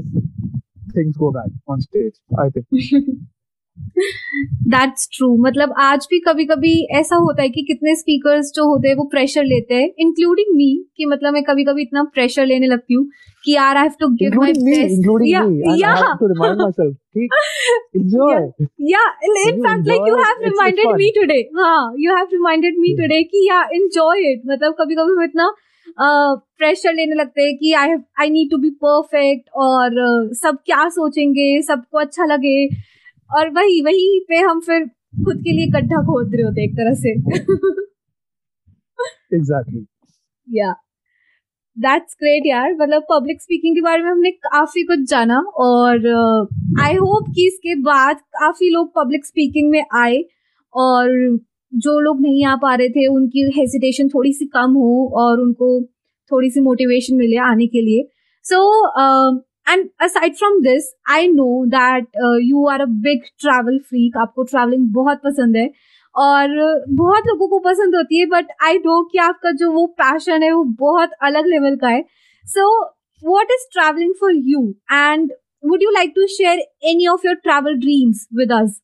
things 0.94 1.18
go 1.18 1.32
bad 1.32 1.52
on 1.68 1.80
stage. 1.82 2.16
I 2.38 2.50
think. 2.50 2.66
That's 3.78 5.08
true 5.14 5.36
मतलब 5.38 5.74
आज 5.80 6.08
भी 6.10 6.20
कभी 6.20 6.46
कभी 6.46 6.74
ऐसा 6.92 7.16
होता 7.16 7.42
है 7.42 7.50
कि 7.50 7.62
कितने 7.62 7.96
स्पीकर्स 7.96 8.52
जो 8.56 8.66
होते 8.66 8.88
हैं 8.88 8.96
वो 8.96 9.04
प्रेशर 9.04 9.44
लेते 9.44 9.76
हैं 9.76 9.90
इंक्लूडिंग 10.00 10.56
मी 10.58 10.86
कि 10.98 11.06
मतलब 11.06 11.34
मैं 11.34 11.44
कभी 11.44 11.64
कभी 11.64 11.82
इतना 11.82 12.04
प्रेशर 12.04 12.46
लेने 12.46 12.68
लगती 12.68 12.94
हूँ 12.94 13.10
कि 13.46 13.52
यार 13.52 13.78
I 13.78 13.84
have 13.84 13.94
to 14.00 14.08
give 14.08 14.40
my 14.42 14.52
best 14.54 14.98
including 14.98 15.32
yeah 15.32 15.48
me. 15.48 15.62
And 15.62 15.74
I 15.74 15.78
yeah. 15.78 15.96
have 16.04 16.20
to 16.20 16.30
remind 16.34 16.62
myself. 16.62 16.94
कि 17.18 17.28
enjoy. 18.00 18.38
Yeah 18.92 19.10
in 19.24 19.38
You. 19.40 19.64
fact 19.64 19.88
like 19.88 20.00
you 20.00 20.14
enjoy. 20.14 20.24
have 20.24 20.38
it, 20.42 20.48
it's 20.48 20.52
reminded 20.52 20.86
fun. 20.86 20.98
me 20.98 21.12
today. 21.20 21.42
हाँ 21.58 21.94
you 22.06 22.16
have 22.16 22.32
reminded 22.32 22.80
me 22.86 22.94
Yeah. 22.94 23.04
today 23.04 23.24
कि 23.24 23.44
yeah 23.50 23.76
enjoy 23.80 24.16
it. 24.32 24.42
मतलब 24.48 24.76
कभी 24.80 24.96
कभी 24.96 25.12
हम 25.12 25.24
इतना 25.24 25.54
pressure 26.00 26.94
लेने 26.94 27.16
लगते 27.16 27.42
हैं 27.42 27.58
कि 27.58 27.74
I 27.74 27.90
have 27.90 28.04
I 28.22 28.30
need 28.30 28.52
to 28.52 28.58
be 28.58 28.70
perfect 28.70 29.50
और 29.56 29.90
uh, 29.90 30.34
सब 30.34 30.58
क्या 30.66 30.90
सोचेंगे 30.90 31.62
सबको 31.62 31.98
अच्छा 31.98 32.26
लगे। 32.26 32.68
और 33.30 33.50
वही 33.50 33.82
वही 33.82 34.26
पे 34.30 34.38
हम 34.38 34.60
फिर 34.60 34.86
खुद 35.26 35.38
के 35.38 35.52
लिए 35.52 35.68
गड्ढा 35.68 36.02
खोद 36.02 36.36
रहे 36.36 36.44
होते 36.44 36.64
एक 36.64 36.74
तरह 36.74 36.94
से। 36.94 37.16
Exactly. 39.38 39.86
या 40.50 40.74
दैट्स 41.78 42.16
ग्रेट 42.20 42.44
यार। 42.46 42.76
मतलब 42.76 43.04
पब्लिक 43.12 43.42
स्पीकिंग 43.42 43.76
के 43.76 43.82
बारे 43.82 44.04
में 44.04 44.10
हमने 44.12 44.32
काफ़ी 44.32 44.84
कुछ 44.84 45.00
जाना 45.00 45.40
और 45.40 45.96
आई 46.82 46.94
uh, 46.94 47.00
होप 47.00 47.32
कि 47.36 47.48
इसके 47.48 47.76
बाद 47.76 48.16
काफ़ी 48.16 48.70
लोग 48.70 48.94
पब्लिक 48.96 49.26
स्पीकिंग 49.26 49.72
में 49.72 49.84
आए 49.94 50.24
और 50.74 51.40
जो 51.74 52.00
लोग 52.00 52.22
नहीं 52.22 52.46
आ 52.46 52.56
पा 52.56 52.76
रहे 52.76 52.90
थे 52.90 53.08
उनकी 53.08 53.52
हेसिटेशन 53.60 54.08
थोड़ी 54.08 54.34
सी 54.34 54.46
कम 54.46 54.74
हो 54.74 55.12
और 55.16 55.40
उनको 55.40 55.84
थोड़ी 56.32 56.50
सी 56.52 56.60
मोटिवेशन 56.60 57.16
मिले 57.16 57.38
आने 57.38 57.68
के 57.68 57.82
लिए। 57.82 58.08
So 58.44 58.60
and 59.69 59.89
aside 60.01 60.35
from 60.37 60.61
this 60.63 60.93
I 61.11 61.29
know 61.29 61.49
that 61.75 62.17
you 62.43 62.67
are 62.69 62.81
a 62.81 62.87
big 63.07 63.23
travel 63.41 63.79
freak 63.89 64.17
आपको 64.17 64.45
ट्रैवलिंग 64.45 64.89
बहुत 64.95 65.21
पसंद 65.25 65.57
है 65.57 65.71
और 66.15 66.55
बहुत 66.97 67.27
लोगों 67.27 67.49
को 67.49 67.59
पसंद 67.65 67.97
होती 67.97 68.19
है 68.19 68.27
बट 68.27 68.53
आई 68.65 68.79
नो 68.79 69.03
कि 69.13 69.19
आपका 69.19 69.51
जो 69.57 69.71
वो 69.73 69.87
पैशन 69.99 70.43
है 70.43 70.53
वो 70.53 70.65
बहुत 70.81 71.11
अलग 71.23 71.47
लेवल 71.47 71.77
का 71.77 71.89
है 71.89 72.03
so 72.47 72.71
what 73.23 73.53
is 73.53 73.69
travelling 73.73 74.15
for 74.21 74.35
you 74.47 74.69
and 74.93 75.33
would 75.65 75.83
you 75.83 75.91
like 75.91 76.13
to 76.17 76.27
share 76.37 76.67
any 76.91 77.07
of 77.09 77.25
your 77.27 77.35
travel 77.45 77.79
dreams 77.81 78.29
with 78.33 78.53
us 78.53 78.81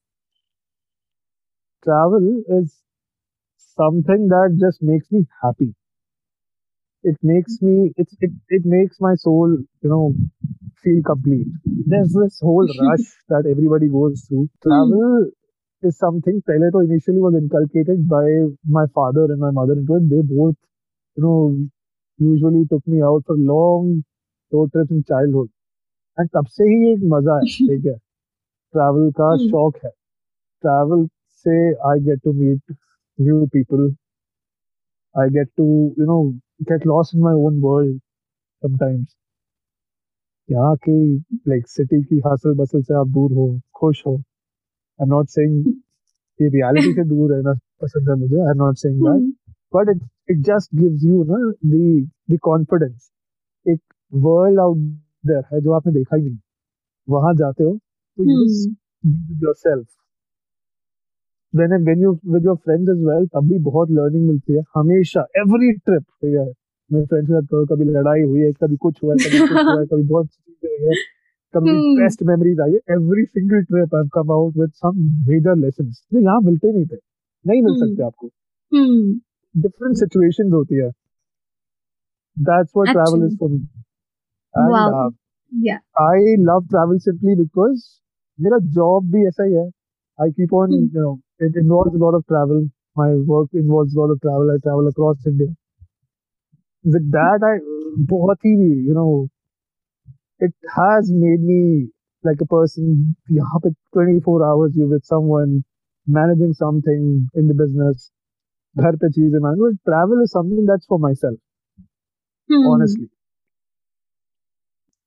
travel 1.87 2.27
is 2.49 2.69
something 3.79 4.29
that 4.29 4.55
just 4.59 4.83
makes 4.83 5.11
me 5.13 5.27
happy 5.41 5.67
it 7.05 7.17
makes 7.23 7.61
me 7.63 7.93
it's 7.97 8.15
it, 8.21 8.33
it 8.59 8.65
makes 8.65 9.01
my 9.01 9.15
soul 9.15 9.51
you 9.83 9.91
know 9.93 10.15
feel 10.83 11.01
complete 11.11 11.49
there's 11.93 12.13
this 12.21 12.39
whole 12.49 12.69
rush 12.81 13.07
that 13.29 13.47
everybody 13.55 13.89
goes 13.97 14.25
through 14.29 14.45
travel 14.67 15.27
is 15.83 15.97
something 16.05 16.39
pehle 16.51 16.69
to 16.77 16.83
initially 16.89 17.23
was 17.27 17.37
inculcated 17.43 18.07
by 18.15 18.25
my 18.79 18.85
father 18.99 19.25
and 19.33 19.41
my 19.47 19.53
mother 19.61 19.77
into 19.81 19.99
it 20.01 20.09
they 20.15 20.23
both 20.35 20.57
you 21.17 21.25
know 21.27 21.39
usually 22.33 22.65
took 22.73 22.87
me 22.95 23.03
out 23.11 23.23
for 23.27 23.37
long 23.53 23.91
road 24.53 24.73
trips 24.77 24.95
in 24.99 25.03
childhood 25.13 25.51
and 26.19 26.31
तब 26.37 26.47
से 26.57 26.65
ही 26.73 26.93
एक 26.93 27.01
मजा 27.15 27.37
है 27.39 27.47
ठीक 27.69 27.85
है 27.87 27.97
travel 28.77 29.11
का 29.21 29.29
Hmm. 29.35 29.47
शौक 29.47 29.77
है 29.85 29.91
ट्रैवल 30.67 31.07
से 31.45 31.59
I 31.91 32.01
get 32.09 32.21
to 32.25 32.33
meet 32.43 32.77
new 33.19 33.47
people. 33.55 33.83
I 35.15 35.29
get 35.29 35.49
to, 35.57 35.95
you 35.97 36.07
know, 36.07 36.35
get 36.60 36.86
lost 36.86 37.14
in 37.14 37.22
my 37.22 37.34
own 37.34 37.62
world 37.62 37.96
sometimes. 38.64 39.08
यहाँ 40.50 40.76
के 40.88 40.94
लाइक 41.50 41.68
सिटी 41.68 42.02
की 42.04 42.18
हासिल 42.26 42.54
बसल 42.58 42.82
से 42.84 42.94
आप 43.00 43.08
दूर 43.08 43.34
हो 43.34 43.48
खुश 43.80 44.02
हो। 44.06 44.16
आई 44.16 45.04
एम 45.04 45.10
नॉट 45.10 45.28
सेइंग 45.30 45.68
ये 46.40 46.48
रियलिटी 46.50 46.94
से 46.94 47.04
दूर 47.10 47.34
रहना 47.34 47.54
पसंद 47.82 48.10
है 48.10 48.16
मुझे 48.20 48.40
I 48.42 48.52
am 48.52 48.58
not 48.64 48.78
saying 48.78 49.02
that 49.02 49.34
but 49.76 49.90
it 49.90 50.02
it 50.32 50.40
just 50.48 50.76
gives 50.76 51.04
you 51.06 51.24
ना 51.30 51.38
द 51.66 52.10
द 52.32 52.38
कॉन्फिडेंस 52.44 53.12
एक 53.66 53.82
वर्ल्ड 54.14 54.60
आउट 54.60 54.78
देयर 55.28 55.44
है 55.54 55.62
जो 55.62 55.74
आपने 55.74 55.94
देखा 55.94 56.16
ही 56.16 56.24
नहीं। 56.24 56.38
वहाँ 57.08 57.34
जाते 57.36 57.64
हो 57.64 57.78
तो 58.18 58.24
you 58.24 58.40
yourself 59.46 59.88
when 61.54 61.72
when 61.86 62.02
you 62.06 62.10
with 62.34 62.44
your 62.48 62.56
friends 62.66 62.90
as 62.94 63.00
well 63.06 63.24
तब 63.36 63.48
भी 63.50 63.58
बहुत 63.68 63.90
learning 63.90 64.26
मिलती 64.28 64.54
है 64.54 64.64
हमेशा 64.76 65.22
every 65.42 65.70
trip 65.80 66.04
ठीक 66.04 66.34
है 66.36 66.46
मेरे 66.90 67.06
फ्रेंड्स 67.06 67.30
के 67.32 67.42
साथ 67.42 67.66
कभी- 67.72 67.88
लड़ाई 67.88 68.22
हुई 68.22 68.40
है 68.40 68.52
कभी 68.64 68.76
कुछ 68.84 69.00
हुआ 69.04 69.14
है 69.14 69.18
कभी 69.26 69.40
कुछ 69.40 69.66
हुआ 69.66 69.80
है 69.80 69.86
कभी 69.86 70.04
बहुत 70.04 70.28
चीज़ें 70.28 70.70
हुई 70.70 70.88
है 70.88 70.94
कभी. 71.54 71.72
बेस्ट 72.02 72.24
मेमोरीज 72.24 72.60
आई 72.60 72.72
है 72.72 72.96
every 72.96 73.26
single 73.26 73.64
trip 73.64 73.96
I 73.96 74.08
come 74.14 74.32
out 74.32 74.58
with 74.58 74.72
some 74.76 75.00
major 75.30 75.56
lessons 75.56 76.04
जो 76.14 76.20
यहाँ 76.20 76.40
मिलते 76.42 76.72
नहीं 76.72 76.86
थे 76.86 76.98
नहीं 77.46 77.62
मिल 77.62 77.74
Hmm. 77.74 77.84
सकते 77.86 78.04
आपको. 78.04 78.30
डिफरेंट 79.56 79.98
सिचुएशंस 79.98 80.52
होती 80.54 80.76
है 80.76 80.90
that's 82.38 82.72
what 82.78 82.94
travel 82.94 83.26
is 83.28 83.38
for 83.38 83.50
me 83.50 83.58
and 84.54 85.14
Yeah. 85.52 85.78
I 86.02 86.16
love 86.48 86.66
travel 86.74 87.00
simply 87.04 87.36
मेरा 88.40 88.58
job 88.76 89.06
भी 89.14 89.26
ऐसा 89.28 89.44
ही 89.44 89.54
है. 89.54 89.64
I 90.19 90.31
keep 90.37 90.53
on, 90.53 90.71
Hmm. 90.71 90.87
you 90.93 91.01
know, 91.01 91.21
it 91.39 91.57
involves 91.57 91.95
a 91.95 91.99
lot 91.99 92.15
of 92.15 92.27
travel. 92.27 92.69
My 92.97 93.15
work 93.15 93.49
involves 93.53 93.95
a 93.95 94.01
lot 94.01 94.11
of 94.11 94.21
travel. 94.21 94.51
I 94.51 94.59
travel 94.63 94.89
across 94.89 95.27
India. 95.27 95.49
With 96.85 97.11
that, 97.13 97.41
I 97.49 97.59
बहुत 98.13 98.39
ही, 98.47 98.55
you 98.87 98.95
know, 98.95 99.29
it 100.41 100.53
has 100.77 101.11
made 101.13 101.41
me 101.43 101.89
like 102.25 102.41
a 102.43 102.47
person. 102.53 102.89
यहाँ 103.39 103.61
पे 103.65 103.71
24 103.97 104.37
hours 104.49 104.77
you 104.81 104.89
with 104.93 105.05
someone 105.13 105.55
managing 106.19 106.53
something 106.63 107.05
in 107.43 107.49
the 107.53 107.59
business. 107.65 108.11
घर 108.85 108.97
पे 109.05 109.11
चीजें 109.19 109.39
manage. 109.47 109.61
But 109.67 109.93
travel 109.93 110.23
is 110.27 110.33
something 110.39 110.65
that's 110.73 110.87
for 110.95 110.99
myself. 111.09 111.39
Hmm. 112.49 112.65
Honestly, 112.65 113.09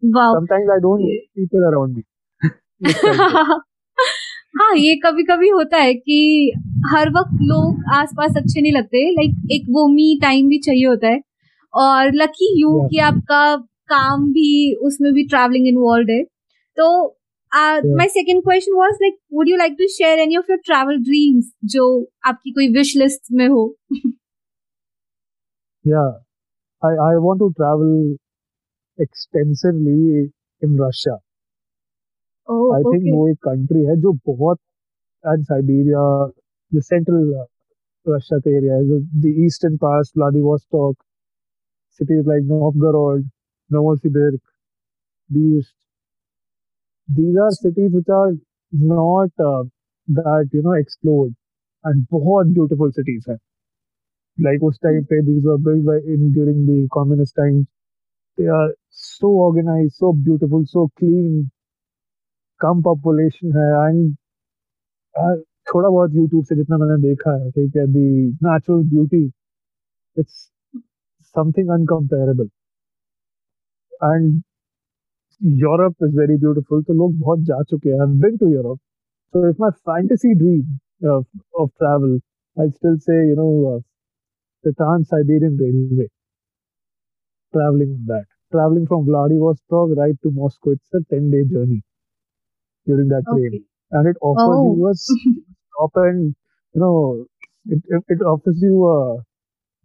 Wow. 0.01 0.33
sometimes 0.33 0.67
I 0.75 0.79
don't 0.81 1.01
need 1.03 1.29
people 1.35 1.59
around 1.65 1.95
me. 1.95 2.03
हाँ 4.56 4.74
ये 4.76 4.94
कभी 5.04 5.22
कभी 5.24 5.48
होता 5.48 5.78
है 5.78 5.94
कि 5.94 6.52
हर 6.92 7.10
वक्त 7.10 7.38
लोग 7.42 7.82
आसपास 7.94 8.36
अच्छे 8.36 8.60
नहीं 8.60 8.72
लगते। 8.72 9.10
लाइक 9.12 9.48
एक 9.52 9.66
वो 9.70 9.86
मी 9.88 10.18
टाइम 10.22 10.48
भी 10.48 10.58
चाहिए 10.58 10.86
होता 10.86 11.08
है। 11.08 11.20
और 11.74 12.12
लकी 12.14 12.60
यू 12.60 12.80
कि 12.90 12.98
आपका 12.98 13.56
काम 13.88 14.26
भी 14.32 14.74
उसमें 14.86 15.12
भी 15.12 15.24
ट्रैवलिंग 15.28 15.66
इन्वॉल्व 15.68 16.10
है। 16.10 16.22
तो 16.76 16.86
my 17.54 18.08
second 18.08 18.42
question 18.42 18.76
was 18.76 18.98
like 19.02 19.16
would 19.34 19.48
you 19.48 19.56
like 19.56 19.72
to 19.78 19.86
share 19.88 20.18
any 20.18 20.36
of 20.36 20.46
your 20.50 20.58
travel 20.64 20.98
dreams 21.04 21.52
जो 21.64 21.86
आपकी 22.26 22.50
कोई 22.50 22.68
विश 22.68 22.96
लिस्ट 22.96 23.32
में 23.32 23.46
हो? 23.48 23.64
Yeah, 25.84 26.10
I, 26.82 26.90
I 27.04 27.12
want 27.22 27.40
to 27.40 27.46
travel 27.58 27.94
extensively 28.98 30.30
in 30.62 30.76
Russia. 30.80 31.14
Oh 32.49 32.77
I 32.77 32.81
think 32.83 33.03
okay 33.03 33.11
वो 33.11 33.27
एक 33.29 33.37
country 33.47 33.85
है 33.87 33.95
जो 34.01 34.13
बहुत 34.27 34.59
and 35.23 35.45
Siberia, 35.45 36.27
the 36.71 36.81
central 36.81 37.33
uh, 37.41 37.45
Russia 38.05 38.39
का 38.41 38.51
area 38.57 38.73
है, 38.73 38.87
the, 38.87 39.07
the 39.21 39.29
eastern 39.45 39.77
parts, 39.77 40.11
Vladivostok, 40.15 40.95
cities 41.89 42.25
like 42.25 42.43
Novgorod, 42.43 43.29
Novosibirsk, 43.73 44.39
these 45.29 45.73
these 47.09 47.35
are 47.37 47.51
cities 47.51 47.91
which 47.93 48.09
are 48.09 48.33
not 48.71 49.29
uh, 49.39 49.63
that 50.07 50.49
you 50.53 50.61
know 50.61 50.73
explored 50.73 51.35
and 51.83 52.07
बहुत 52.13 52.53
beautiful 52.53 52.91
cities 52.91 53.25
हैं. 53.29 53.37
Like 54.37 54.63
उस 54.63 54.79
time 54.85 55.05
पे 55.11 55.25
these 55.25 55.43
were 55.43 55.57
built 55.57 55.85
by 55.85 55.97
in 56.15 56.31
during 56.33 56.65
the 56.65 56.87
communist 56.93 57.35
times. 57.35 57.65
They 58.37 58.47
are 58.47 58.73
so 58.89 59.29
organized, 59.29 59.95
so 59.95 60.13
beautiful, 60.13 60.65
so 60.65 60.89
clean. 60.97 61.49
कम 62.62 62.82
population 62.82 63.56
है 63.58 63.66
and 63.88 64.14
थोड़ा 65.66 65.88
बहुत 65.88 66.14
YouTube 66.14 66.44
से 66.44 66.56
जितना 66.56 66.76
मैंने 66.78 67.00
देखा 67.02 67.32
है, 67.32 67.50
ठीक 67.50 67.76
है 67.76 67.86
the 67.92 68.06
natural 68.44 68.82
beauty 68.90 69.24
it's 70.16 70.40
something 71.34 71.70
incomparable 71.78 72.48
and 74.04 74.42
Europe 75.60 76.04
is 76.04 76.16
very 76.18 76.36
beautiful 76.38 76.82
तो 76.82 76.94
लोग 76.94 77.18
बहुत 77.20 77.40
जा 77.50 77.62
चुके 77.70 77.90
हैं 77.90 78.00
I 78.00 78.18
been 78.22 78.36
to 78.38 78.48
Europe 78.52 78.78
so 79.34 79.48
if 79.48 79.56
my 79.60 79.70
fantasy 79.90 80.34
dream 80.42 80.78
of 81.60 81.68
travel 81.78 82.18
I 82.56 82.70
still 82.70 82.98
say 83.06 83.22
you 83.28 83.36
know 83.36 83.78
the 84.64 84.74
trans 84.74 85.06
Siberian 85.06 85.58
railway 85.60 86.08
traveling 87.54 87.90
on 87.92 88.04
that. 88.06 88.24
Traveling 88.52 88.86
from 88.86 89.04
Vladivostok 89.04 89.90
right 89.96 90.14
to 90.22 90.30
Moscow, 90.32 90.70
it's 90.70 90.94
a 90.94 91.00
10 91.10 91.30
day 91.30 91.44
journey. 91.44 91.82
during 92.86 93.08
that 93.08 93.24
okay. 93.28 93.48
train, 93.48 93.64
and 93.90 94.08
it 94.08 94.16
offers 94.20 94.58
oh. 94.58 94.74
you 94.76 94.88
a 94.88 94.94
stop 95.72 95.90
and 95.96 96.34
you 96.74 96.80
know 96.80 97.26
it 97.66 97.82
it 98.08 98.22
offers 98.22 98.58
you 98.60 98.86
a 98.86 99.20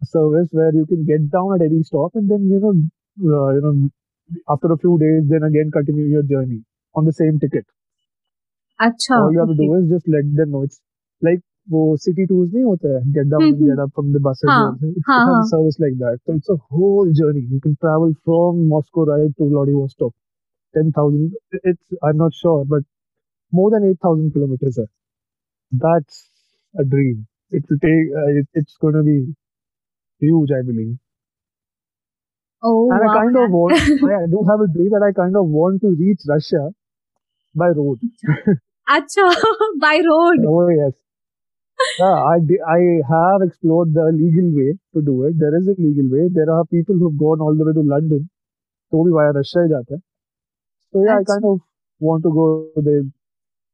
service 0.04 0.48
where 0.52 0.72
you 0.74 0.86
can 0.86 1.04
get 1.04 1.30
down 1.30 1.54
at 1.54 1.60
any 1.60 1.82
stop 1.82 2.12
and 2.14 2.30
then 2.30 2.48
you 2.48 2.60
know 2.60 2.74
uh, 3.32 3.50
you 3.54 3.60
know 3.60 3.88
after 4.48 4.72
a 4.72 4.78
few 4.78 4.98
days 4.98 5.24
then 5.28 5.42
again 5.42 5.70
continue 5.70 6.06
your 6.06 6.22
journey 6.22 6.62
on 6.94 7.04
the 7.04 7.12
same 7.12 7.38
ticket. 7.38 7.66
अच्छा, 8.80 9.16
All 9.16 9.32
you 9.32 9.40
have 9.40 9.48
okay. 9.48 9.56
to 9.56 9.66
do 9.66 9.74
is 9.74 9.90
just 9.90 10.08
let 10.08 10.26
them 10.36 10.50
know. 10.52 10.62
It's 10.62 10.80
like 11.22 11.42
वो 11.70 11.96
city 11.96 12.22
hai. 12.22 12.32
Get 12.32 12.34
down, 12.34 12.82
है 12.84 13.02
get 13.12 13.26
down 13.28 13.42
and 13.42 13.56
get 13.58 13.78
It's 13.78 13.98
a 13.98 14.12
the 14.12 14.22
bus 14.26 14.40
service 15.50 15.76
like 15.80 15.96
that 15.98 16.20
so 16.20 16.34
it's 16.34 16.50
a 16.50 16.54
whole 16.72 17.12
journey 17.12 17.40
you 17.40 17.58
can 17.58 17.74
travel 17.74 18.12
from 18.12 18.62
Moscow 18.68 19.04
right 19.04 19.32
to 19.38 19.48
Vladivostok 19.50 20.12
10,000. 20.74 21.32
It's, 21.52 21.82
I'm 22.02 22.16
not 22.16 22.32
sure, 22.34 22.64
but 22.64 22.82
more 23.52 23.70
than 23.70 23.88
8,000 23.88 24.32
kilometers. 24.32 24.76
Sir. 24.76 24.86
That's 25.72 26.30
a 26.78 26.84
dream. 26.84 27.26
It 27.50 27.64
will 27.68 27.78
take, 27.78 28.14
uh, 28.14 28.40
it, 28.40 28.48
it's 28.54 28.76
going 28.80 28.94
to 28.94 29.02
be 29.02 29.34
huge, 30.20 30.50
I 30.50 30.62
believe. 30.62 30.96
Oh, 32.62 32.90
and 32.90 33.00
wow. 33.04 33.12
I 33.12 33.16
kind 33.22 33.36
of 33.36 33.50
want, 33.50 33.74
I 33.80 34.26
do 34.28 34.44
have 34.48 34.60
a 34.60 34.68
dream 34.72 34.90
that 34.90 35.04
I 35.06 35.12
kind 35.12 35.36
of 35.36 35.46
want 35.46 35.80
to 35.82 35.94
reach 35.98 36.20
Russia 36.26 36.70
by 37.54 37.68
road. 37.68 37.98
Acha, 38.88 39.26
by 39.80 40.00
road. 40.04 40.44
Oh, 40.46 40.68
yes. 40.68 40.92
yeah, 42.00 42.06
I, 42.06 42.38
I 42.66 42.80
have 43.08 43.42
explored 43.42 43.94
the 43.94 44.10
legal 44.12 44.50
way 44.56 44.76
to 44.94 45.02
do 45.02 45.24
it. 45.24 45.38
There 45.38 45.56
is 45.56 45.68
a 45.68 45.76
legal 45.78 46.10
way. 46.10 46.28
There 46.32 46.50
are 46.52 46.64
people 46.64 46.96
who've 46.98 47.16
gone 47.16 47.40
all 47.40 47.54
the 47.54 47.64
way 47.64 47.72
to 47.72 47.80
London. 47.80 48.28
तो 48.92 49.04
भी 49.04 49.10
via 49.12 49.30
Russia 49.36 49.78
ही 49.78 50.00
so 50.92 51.04
yeah, 51.04 51.18
That's 51.18 51.30
I 51.30 51.34
kind 51.34 51.44
of 51.44 51.60
want 52.00 52.22
to 52.24 52.30
go 52.30 52.70
there. 52.76 53.02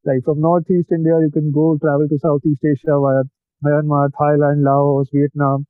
Like 0.05 0.25
from 0.25 0.41
Northeast 0.41 0.93
India, 0.93 1.19
you 1.21 1.31
can 1.31 1.53
go 1.53 1.79
travel 1.81 2.09
to 2.09 2.19
Southeast 2.19 2.63
Asia 2.65 2.99
via 3.01 3.23
Myanmar, 3.65 4.11
Thailand, 4.11 4.65
Laos, 4.65 5.09
Vietnam. 5.13 5.67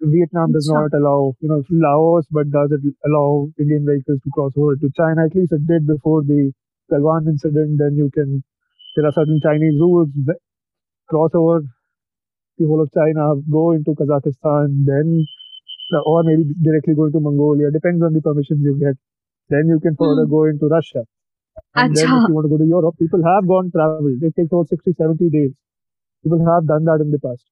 Vietnam 0.00 0.52
does 0.52 0.68
not 0.68 0.92
allow, 0.94 1.34
you 1.40 1.48
know, 1.48 1.62
Laos, 1.70 2.26
but 2.30 2.50
does 2.50 2.72
it 2.72 2.80
allow 3.06 3.48
Indian 3.58 3.86
vehicles 3.86 4.20
to 4.24 4.30
cross 4.34 4.52
over 4.56 4.74
to 4.76 4.90
China? 4.96 5.26
At 5.26 5.34
least 5.34 5.52
it 5.52 5.66
did 5.66 5.86
before 5.86 6.22
the 6.22 6.52
Galwan 6.90 7.28
incident. 7.28 7.78
Then 7.78 7.96
you 7.96 8.10
can, 8.12 8.42
there 8.96 9.06
are 9.06 9.12
certain 9.12 9.38
Chinese 9.42 9.78
rules, 9.78 10.08
cross 11.08 11.30
over 11.34 11.62
the 12.58 12.66
whole 12.66 12.82
of 12.82 12.90
China, 12.92 13.34
go 13.50 13.72
into 13.72 13.92
Kazakhstan, 13.92 14.84
then, 14.84 15.24
or 16.04 16.22
maybe 16.24 16.44
directly 16.62 16.94
go 16.94 17.10
to 17.10 17.20
Mongolia. 17.20 17.70
Depends 17.70 18.02
on 18.02 18.12
the 18.12 18.20
permissions 18.20 18.60
you 18.62 18.78
get. 18.78 18.96
Then 19.50 19.68
you 19.68 19.80
can 19.80 19.96
further 19.96 20.22
hmm 20.22 20.30
go 20.30 20.44
into 20.44 20.68
Russia. 20.68 21.04
And 21.76 21.96
then 21.96 22.04
अच्छा 22.04 22.18
if 22.18 22.28
you 22.28 22.34
want 22.34 22.46
to 22.46 22.50
go 22.50 22.58
to 22.58 22.68
Europe, 22.68 22.96
people 22.98 23.24
have 23.24 23.48
gone 23.48 23.70
traveled. 23.70 24.22
It 24.22 24.34
takes 24.36 24.52
about 24.52 24.68
60, 24.68 24.94
70 24.94 25.30
days. 25.30 25.50
People 26.24 26.44
have 26.46 26.66
done 26.66 26.84
that 26.84 27.04
in 27.06 27.10
the 27.16 27.20
past. 27.26 27.44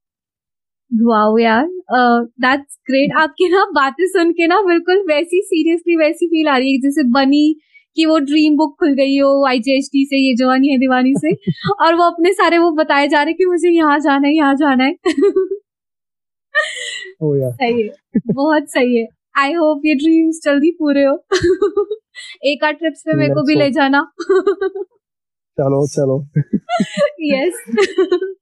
Wow 0.91 1.37
यार 1.39 1.67
that's 2.45 2.79
great 2.89 3.13
आपकी 3.19 3.49
ना 3.49 3.65
बातें 3.75 4.07
सुन 4.07 4.33
के 4.39 4.47
ना 4.47 4.61
बिल्कुल 4.63 5.03
वैसी 5.09 5.41
seriously 5.43 5.97
वैसी 5.97 6.27
फील 6.29 6.49
आ 6.49 6.57
रही 6.57 6.73
है 6.73 6.81
जैसे 6.81 7.03
बनी 7.11 7.43
कि 7.97 8.07
वो 8.07 8.19
ड्रीम 8.31 8.57
बुक 8.57 8.75
खुल 8.81 8.95
गई 8.95 9.17
हो 9.19 9.29
आईजीएसटी 9.49 10.05
से 10.07 10.17
ये 10.17 10.35
जवानी 10.41 10.69
है 10.69 10.79
दीवानी 10.79 11.15
से 11.21 11.33
और 11.85 11.95
वो 12.01 12.11
अपने 12.11 12.33
सारे 12.33 12.59
वो 12.59 12.71
बताए 12.81 13.07
जा 13.09 13.23
रहे 13.23 13.35
कि 13.35 13.45
मुझे 13.53 13.71
यहाँ 13.71 13.99
जाना 14.09 14.27
है 14.29 14.35
यहाँ 14.35 14.55
जाना 14.65 14.85
है 14.85 14.95
Oh 17.23 17.35
yeah. 17.35 17.51
सही 17.53 17.83
है 17.83 18.21
बहुत 18.35 18.69
सही 18.71 18.97
है 18.99 19.07
आई 19.35 19.53
होप 19.53 19.83
ये 19.85 19.95
ड्रीम्स 19.95 20.41
जल्दी 20.45 20.71
पूरे 20.79 21.05
हो 21.05 21.17
एक 22.51 22.65
आध 22.65 22.75
ट्रिप्स 22.75 23.03
पे 23.07 23.15
मेरे 23.17 23.35
को 23.35 23.43
भी 23.47 23.55
ले 23.55 23.71
जाना 23.71 24.03
चलो 25.59 25.87
चलो 25.95 26.19
yes 27.31 27.63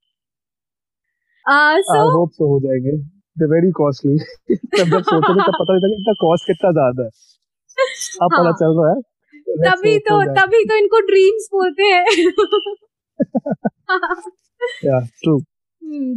I 1.46 1.80
so 1.80 2.00
hope 2.14 2.32
so 2.38 2.46
हो 2.48 2.58
जाएँगे. 2.60 2.90
They're 3.36 3.50
very 3.52 3.70
costly. 3.76 4.16
तब 4.50 4.90
जब 4.90 5.02
सोचोगे 5.02 5.42
तब 5.42 5.52
पता 5.60 5.64
चलता 5.64 5.86
है 5.86 5.90
कि 5.90 5.94
इनका 5.94 6.12
कॉस्ट 6.20 6.46
कितना 6.46 6.70
ज़्यादा 6.72 7.02
है. 7.02 7.08
अब 8.22 8.30
पता 8.32 8.42
हाँ 8.42 8.52
चल 8.52 8.80
रहा 8.80 8.90
है. 8.90 9.00
तभी 9.64 9.98
तो 10.08 10.18
तभी 10.34 10.64
तो 10.64 10.76
इनको 10.76 11.00
ड्रीम्स 11.06 11.48
बोलते 11.52 11.82
हैं 11.82 12.04
Yeah, 14.84 15.00
true. 15.24 15.40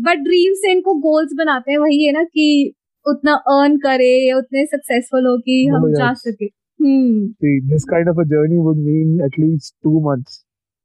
बट 0.06 0.18
ड्रीम 0.24 0.54
से 0.54 0.72
इनको 0.72 0.94
गोल्स 1.02 1.34
बनाते 1.38 1.72
हैं 1.72 1.78
वही 1.78 2.04
है 2.06 2.12
ना 2.12 2.24
कि 2.24 2.74
उतना 3.08 3.34
अर्न 3.54 3.78
करे 3.78 4.12
या 4.28 4.38
उतने 4.38 4.66
सक्सेसफुल 4.66 5.28
हो 5.28 5.38
कि 5.38 5.68
Oh 5.70 5.76
हम 5.76 5.94
जा 5.94 6.14
सके 6.14 6.46
हम्म 6.46 7.28
See, 7.44 7.60
this 7.72 7.86
kind 7.86 8.10
of 8.10 8.18
a 8.18 8.26
journey 8.26 8.60
would 8.68 8.78
mean 8.78 9.20
at 9.22 9.38
least 9.44 9.76
two 9.84 10.00
months, 10.08 10.44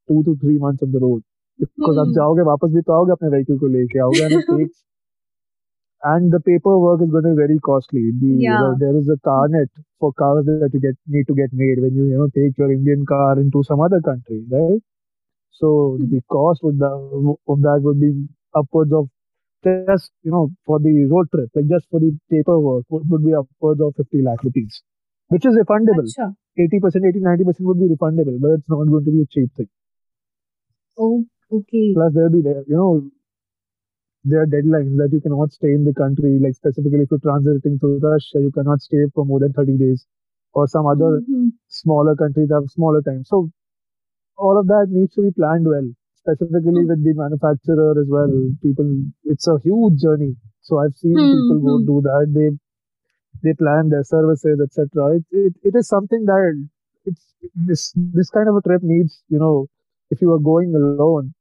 two 0.09 0.23
to 0.25 0.37
three 0.43 0.59
months 0.59 0.83
on 0.83 0.93
the 0.93 1.03
road. 1.07 1.23
Because 1.61 1.99
आप 1.99 2.07
हम्म 2.07 2.15
जाओगे 2.15 2.43
वापस 2.49 2.73
भी 2.73 2.83
तो 2.83 2.93
आओगे 2.93 3.13
अपने 3.13 3.31
vehicle 3.37 3.61
को 3.61 3.67
लेके 3.77 3.99
आओगे 4.07 4.25
and 4.25 4.39
it 4.39 4.51
takes 4.51 4.83
and 6.03 6.33
the 6.33 6.41
paperwork 6.41 7.01
is 7.03 7.11
going 7.11 7.25
to 7.25 7.31
be 7.31 7.37
very 7.37 7.59
costly. 7.59 8.11
The 8.21 8.33
या 8.43 8.59
know, 8.61 8.75
there 8.79 8.97
is 8.97 9.09
a 9.09 9.19
carnet 9.29 9.71
for 10.01 10.13
cars 10.13 10.45
that 10.47 10.71
you 10.73 10.81
get 10.81 10.97
need 11.07 11.27
to 11.29 11.35
get 11.35 11.53
made 11.53 11.81
when 11.81 11.95
you 11.95 12.07
you 12.11 12.19
know 12.19 12.29
take 12.37 12.59
your 12.59 12.71
Indian 12.73 13.07
car 13.07 13.39
into 13.39 13.63
some 13.63 13.81
other 13.81 14.01
country, 14.01 14.45
right? 14.51 14.83
So 15.51 15.67
mm-hmm. 15.67 16.11
the 16.15 16.21
cost 16.31 16.63
would 16.63 16.79
the, 16.79 16.91
of 17.49 17.63
that 17.63 17.81
would 17.83 18.01
be 18.01 18.13
upwards 18.55 18.93
of 18.93 19.09
just 19.65 20.11
you 20.23 20.31
know 20.31 20.51
for 20.65 20.79
the 20.79 21.07
road 21.11 21.29
trip, 21.35 21.51
like 21.55 21.69
just 21.69 21.87
for 21.91 22.01
the 22.01 22.17
paperwork, 22.31 22.85
would, 22.91 23.25
be 23.25 23.35
upwards 23.35 23.81
of 23.81 23.95
fifty 23.97 24.23
lakh 24.23 24.43
rupees, 24.43 24.83
which 25.29 25.45
is 25.45 25.57
refundable. 25.57 26.09
Eighty 26.59 26.81
percent, 26.81 27.05
80 27.05 27.21
90 27.21 27.45
percent 27.45 27.67
would 27.67 27.79
be 27.79 27.89
refundable, 27.95 28.41
but 28.41 28.51
it's 28.59 28.69
not 28.69 28.85
going 28.85 29.05
to 29.05 29.11
be 29.11 29.23
a 29.23 29.27
cheap 29.27 29.53
thing. 29.57 29.69
Oh, 30.99 31.25
okay. 31.53 31.93
Plus, 31.95 32.13
there'll 32.15 32.31
be 32.31 32.41
there, 32.41 32.65
you 32.67 32.77
know, 32.77 33.11
there 34.25 34.41
are 34.41 34.47
deadlines 34.47 34.97
that 34.97 35.11
you 35.13 35.21
cannot 35.21 35.53
stay 35.53 35.69
in 35.69 35.85
the 35.85 35.95
country. 35.95 36.39
Like 36.41 36.55
specifically, 36.55 37.01
if 37.03 37.11
you're 37.11 37.21
transiting 37.21 37.79
through 37.79 38.01
Russia, 38.03 38.41
you 38.41 38.51
cannot 38.53 38.81
stay 38.81 39.05
for 39.15 39.25
more 39.25 39.41
than 39.41 39.53
thirty 39.53 39.77
days, 39.77 40.07
or 40.53 40.67
some 40.67 40.87
other 40.87 41.21
mm-hmm. 41.21 41.49
smaller 41.69 42.17
countries 42.17 42.49
have 42.53 42.65
smaller 42.71 43.03
time. 43.03 43.25
So 43.25 43.51
all 44.37 44.59
of 44.59 44.67
that 44.67 44.87
needs 44.91 45.15
to 45.15 45.23
be 45.23 45.31
planned 45.31 45.67
well 45.67 45.89
specifically 46.27 46.85
with 46.87 47.05
the 47.05 47.15
manufacturer 47.15 47.93
as 48.01 48.09
well. 48.09 48.33
People, 48.63 48.91
it's 49.25 49.47
a 49.49 49.59
huge 49.65 50.01
journey. 50.01 50.37
So 50.63 50.79
I've 50.81 50.97
seen 50.97 51.29
people 51.31 51.61
go 51.61 51.79
Hmm. 51.79 51.87
do 51.93 52.01
that. 52.03 52.27
They 52.35 52.51
they 53.43 53.55
plan 53.55 53.89
their 53.91 54.05
services, 54.05 54.61
etc. 54.61 55.17
It, 55.17 55.25
it 55.33 55.55
it 55.63 55.75
is 55.77 55.89
something 55.89 56.25
that 56.27 56.67
it's 57.05 57.35
this 57.55 57.93
this 57.97 58.31
kind 58.31 58.49
of 58.49 58.57
a 58.57 58.63
trip 58.63 58.83
needs. 58.83 59.23
You 59.29 59.39
know, 59.39 59.69
if 60.11 60.21
you 60.23 60.33
are 60.33 60.39
going 60.41 60.75
alone, 60.75 61.35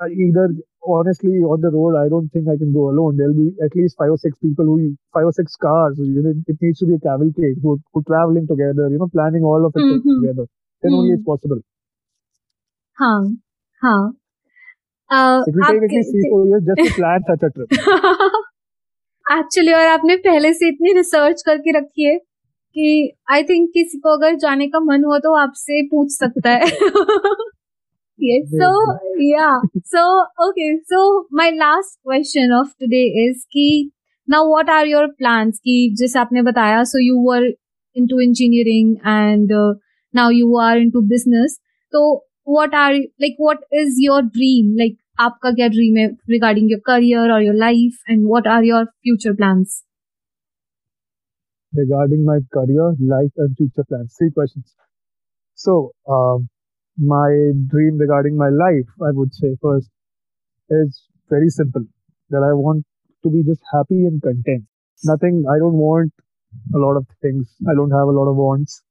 uh, 0.00 0.06
either 0.08 0.48
honestly 0.86 1.38
on 1.52 1.60
the 1.60 1.70
road, 1.70 1.96
I 1.96 2.08
don't 2.08 2.28
think 2.30 2.48
I 2.48 2.56
can 2.56 2.72
go 2.72 2.88
alone. 2.90 3.16
There'll 3.16 3.34
be 3.34 3.52
at 3.64 3.74
least 3.76 3.96
five 3.98 4.10
or 4.10 4.18
six 4.18 4.38
people 4.38 4.64
who 4.66 4.96
five 5.12 5.26
or 5.26 5.32
six 5.32 5.56
cars. 5.56 5.98
You 5.98 6.22
know, 6.22 6.34
it 6.46 6.56
needs 6.60 6.78
to 6.80 6.86
be 6.86 6.94
a 6.94 7.00
cavalcade 7.00 7.58
who 7.62 7.80
who 7.92 8.02
traveling 8.04 8.46
together. 8.46 8.88
You 8.90 8.98
know, 8.98 9.08
planning 9.08 9.44
all 9.44 9.64
of 9.66 9.76
it 9.76 9.86
Mhm. 9.86 10.02
together. 10.16 10.46
Then 10.82 10.94
only 10.94 11.12
Hmm. 11.12 11.14
it's 11.14 11.24
possible. 11.24 11.60
हाँ 12.98 13.36
हाँ। 13.82 14.12
Actually 19.26 19.72
और 19.72 19.86
आपने 19.86 20.16
पहले 20.16 20.52
से 20.52 20.68
इतनी 20.68 20.92
research 20.92 21.42
करके 21.42 21.78
रखी 21.78 22.04
है 22.04 22.16
कि 22.76 23.12
आई 23.30 23.42
थिंक 23.42 23.70
किसी 23.74 23.98
को 23.98 24.16
अगर 24.16 24.34
जाने 24.34 24.68
का 24.68 24.80
मन 24.80 25.04
हुआ 25.04 25.18
तो 25.18 25.34
आपसे 25.34 25.82
पूछ 25.82 26.12
सकता 26.12 26.50
है। 26.50 26.66
सो 28.20 28.98
या 29.32 29.60
so 29.78 30.22
okay 30.48 30.76
so 30.76 31.20
my 31.32 31.50
last 31.50 31.98
question 32.04 32.52
of 32.52 32.68
today 32.80 33.28
is 33.28 33.44
कि 33.52 33.90
now 34.30 34.48
what 34.48 34.70
are 34.70 34.86
your 34.86 35.06
plans 35.06 35.58
कि 35.58 35.94
जैसे 35.98 36.18
आपने 36.18 36.42
बताया 36.42 36.84
so 36.84 36.98
you 36.98 37.16
were 37.22 37.44
into 37.96 38.20
engineering 38.20 38.96
and 38.96 39.52
now 40.14 40.30
you 40.30 40.56
are 40.56 40.78
into 40.78 41.00
business 41.00 41.60
तो 41.92 42.25
what 42.45 42.73
are 42.73 42.93
like 43.25 43.39
what 43.49 43.69
is 43.83 44.01
your 44.07 44.21
dream 44.39 44.75
like 44.83 44.97
आपका 45.19 45.49
क्या 45.55 45.67
dream 45.73 45.97
है 45.97 46.05
regarding 46.33 46.69
your 46.73 46.79
career 46.89 47.23
or 47.33 47.39
your 47.45 47.55
life 47.63 48.13
and 48.13 48.27
what 48.33 48.47
are 48.51 48.63
your 48.67 48.83
future 49.07 49.33
plans 49.39 49.73
regarding 51.73 52.25
my 52.25 52.39
career, 52.53 52.93
life, 52.99 53.31
and 53.37 53.55
future 53.57 53.83
plans. 53.87 54.15
Three 54.17 54.31
questions. 54.31 54.75
So, 55.55 55.91
um, 56.07 56.49
my 56.97 57.51
dream 57.67 57.97
regarding 57.97 58.37
my 58.37 58.49
life, 58.49 58.89
I 59.01 59.11
would 59.11 59.33
say 59.33 59.55
first, 59.61 59.89
is 60.69 61.03
very 61.29 61.49
simple. 61.49 61.85
That 62.29 62.43
I 62.43 62.53
want 62.53 62.85
to 63.23 63.29
be 63.29 63.43
just 63.43 63.61
happy 63.73 64.05
and 64.05 64.21
content. 64.21 64.65
Nothing. 65.03 65.45
I 65.49 65.57
don't 65.59 65.73
want 65.73 66.13
a 66.75 66.77
lot 66.77 66.97
of 66.97 67.05
things. 67.21 67.55
I 67.69 67.73
don't 67.73 67.91
have 67.91 68.07
a 68.07 68.11
lot 68.11 68.29
of 68.29 68.35
wants. 68.35 68.81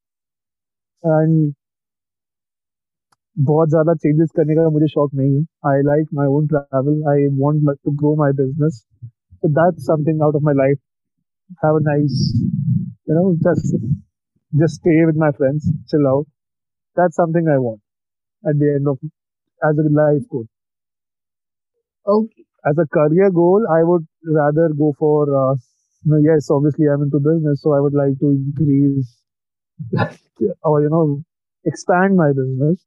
And 1.02 1.54
बहुत 3.48 3.68
ज्यादा 3.70 3.94
changes 4.04 4.28
करने 4.36 4.54
का 4.54 4.68
मुझे 4.70 4.86
शौक 4.94 5.14
नहीं 5.14 5.34
है 5.36 5.72
I 5.72 5.82
like 5.86 6.08
my 6.14 6.26
own 6.38 6.46
travel 6.48 7.02
I 7.12 7.26
want 7.40 7.70
to 7.84 7.90
grow 8.02 8.14
my 8.22 8.32
business 8.42 8.84
so 9.42 9.48
that's 9.56 9.86
something 9.86 10.20
out 10.24 10.34
of 10.38 10.42
my 10.42 10.52
life 10.52 10.78
have 11.62 11.76
a 11.76 11.82
nice 11.86 12.16
you 13.10 13.14
know 13.18 13.36
just 13.46 13.76
just 14.62 14.80
stay 14.80 14.96
with 15.10 15.16
my 15.22 15.30
friends 15.38 15.68
chill 15.92 16.08
out 16.12 16.26
that's 16.96 17.16
something 17.16 17.48
i 17.54 17.58
want 17.66 17.80
at 18.44 18.58
the 18.58 18.70
end 18.74 18.90
of 18.92 18.98
as 19.62 19.80
a 19.84 19.86
life 20.00 20.26
goal 20.34 20.46
okay 22.06 22.44
as 22.72 22.82
a 22.84 22.86
career 22.98 23.30
goal 23.40 23.66
i 23.78 23.82
would 23.82 24.06
rather 24.40 24.68
go 24.82 24.92
for 24.98 25.18
uh, 25.42 25.54
you 26.04 26.12
know, 26.12 26.20
yes 26.28 26.50
obviously 26.50 26.86
i'm 26.86 27.02
into 27.08 27.20
business 27.30 27.62
so 27.62 27.74
i 27.78 27.80
would 27.80 27.98
like 28.02 28.18
to 28.24 28.30
increase 28.36 29.16
or 30.62 30.82
you 30.82 30.90
know 30.90 31.04
expand 31.64 32.16
my 32.16 32.30
business 32.42 32.78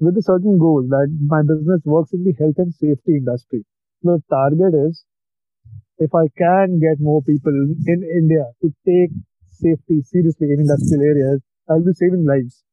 with 0.00 0.16
a 0.16 0.22
certain 0.22 0.58
goal 0.58 0.82
that 0.88 1.08
my 1.26 1.42
business 1.42 1.82
works 1.84 2.12
in 2.12 2.24
the 2.24 2.32
health 2.38 2.56
and 2.58 2.72
safety 2.74 3.16
industry. 3.16 3.64
The 4.02 4.22
target 4.30 4.74
is 4.74 5.04
if 5.98 6.14
I 6.14 6.28
can 6.36 6.80
get 6.80 6.98
more 6.98 7.22
people 7.22 7.52
in 7.52 8.02
India 8.02 8.44
to 8.62 8.72
take 8.86 9.10
safety 9.50 10.02
seriously 10.02 10.48
in 10.52 10.60
industrial 10.60 11.02
areas, 11.02 11.42
I'll 11.68 11.84
be 11.84 11.92
saving 11.92 12.24
lives. 12.24 12.64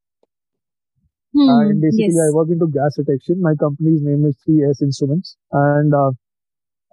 Hmm, 1.36 1.50
and 1.50 1.82
basically, 1.82 2.16
yes. 2.16 2.32
I 2.32 2.34
work 2.34 2.48
into 2.50 2.68
gas 2.68 2.96
detection. 2.96 3.42
My 3.42 3.54
company's 3.60 4.02
name 4.02 4.26
is 4.26 4.38
3S 4.48 4.82
Instruments, 4.82 5.36
and 5.52 5.94
uh, 5.94 6.12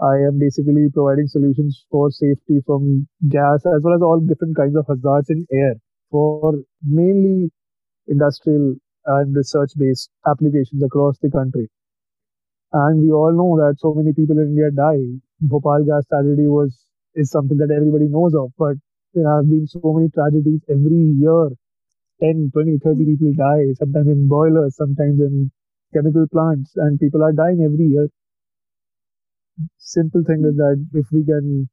I 0.02 0.26
am 0.26 0.38
basically 0.40 0.88
providing 0.92 1.28
solutions 1.28 1.86
for 1.90 2.10
safety 2.10 2.58
from 2.66 3.06
gas 3.28 3.64
as 3.64 3.80
well 3.82 3.94
as 3.94 4.02
all 4.02 4.20
different 4.20 4.56
kinds 4.56 4.76
of 4.76 4.86
hazards 4.88 5.30
in 5.30 5.46
air 5.52 5.74
for 6.10 6.54
mainly 6.82 7.52
industrial 8.08 8.74
and 9.06 9.34
research 9.36 9.72
based 9.76 10.10
applications 10.26 10.82
across 10.82 11.18
the 11.18 11.30
country. 11.30 11.70
And 12.74 13.00
we 13.00 13.10
all 13.10 13.32
know 13.32 13.56
that 13.56 13.80
so 13.80 13.94
many 13.94 14.12
people 14.12 14.38
in 14.38 14.48
India 14.48 14.70
die. 14.70 15.18
Bhopal 15.40 15.84
gas 15.84 16.04
tragedy 16.06 16.46
was 16.46 16.86
is 17.14 17.30
something 17.30 17.56
that 17.58 17.70
everybody 17.70 18.06
knows 18.08 18.34
of, 18.34 18.52
but 18.58 18.76
there 19.14 19.26
have 19.34 19.48
been 19.48 19.66
so 19.66 19.80
many 19.94 20.10
tragedies 20.10 20.60
every 20.68 21.04
year 21.22 21.48
10, 22.20 22.50
20, 22.52 22.78
30 22.78 23.04
people 23.06 23.32
die, 23.34 23.72
sometimes 23.74 24.08
in 24.08 24.28
boilers, 24.28 24.76
sometimes 24.76 25.20
in 25.20 25.50
chemical 25.94 26.26
plants, 26.28 26.72
and 26.76 27.00
people 27.00 27.22
are 27.22 27.32
dying 27.32 27.62
every 27.64 27.86
year. 27.86 28.08
Simple 29.78 30.24
thing 30.24 30.44
is 30.44 30.56
that 30.56 30.84
if 30.94 31.06
we 31.12 31.24
can, 31.24 31.68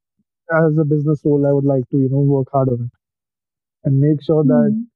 as 0.51 0.77
a 0.77 0.85
business 0.85 1.21
role, 1.25 1.45
I 1.47 1.51
would 1.53 1.65
like 1.65 1.89
to, 1.91 1.97
you 1.97 2.09
know, 2.09 2.19
work 2.21 2.47
hard 2.51 2.69
on 2.69 2.81
it 2.85 2.91
and 3.85 3.99
make 3.99 4.21
sure 4.23 4.43
that 4.43 4.71
Hmm 4.71 4.90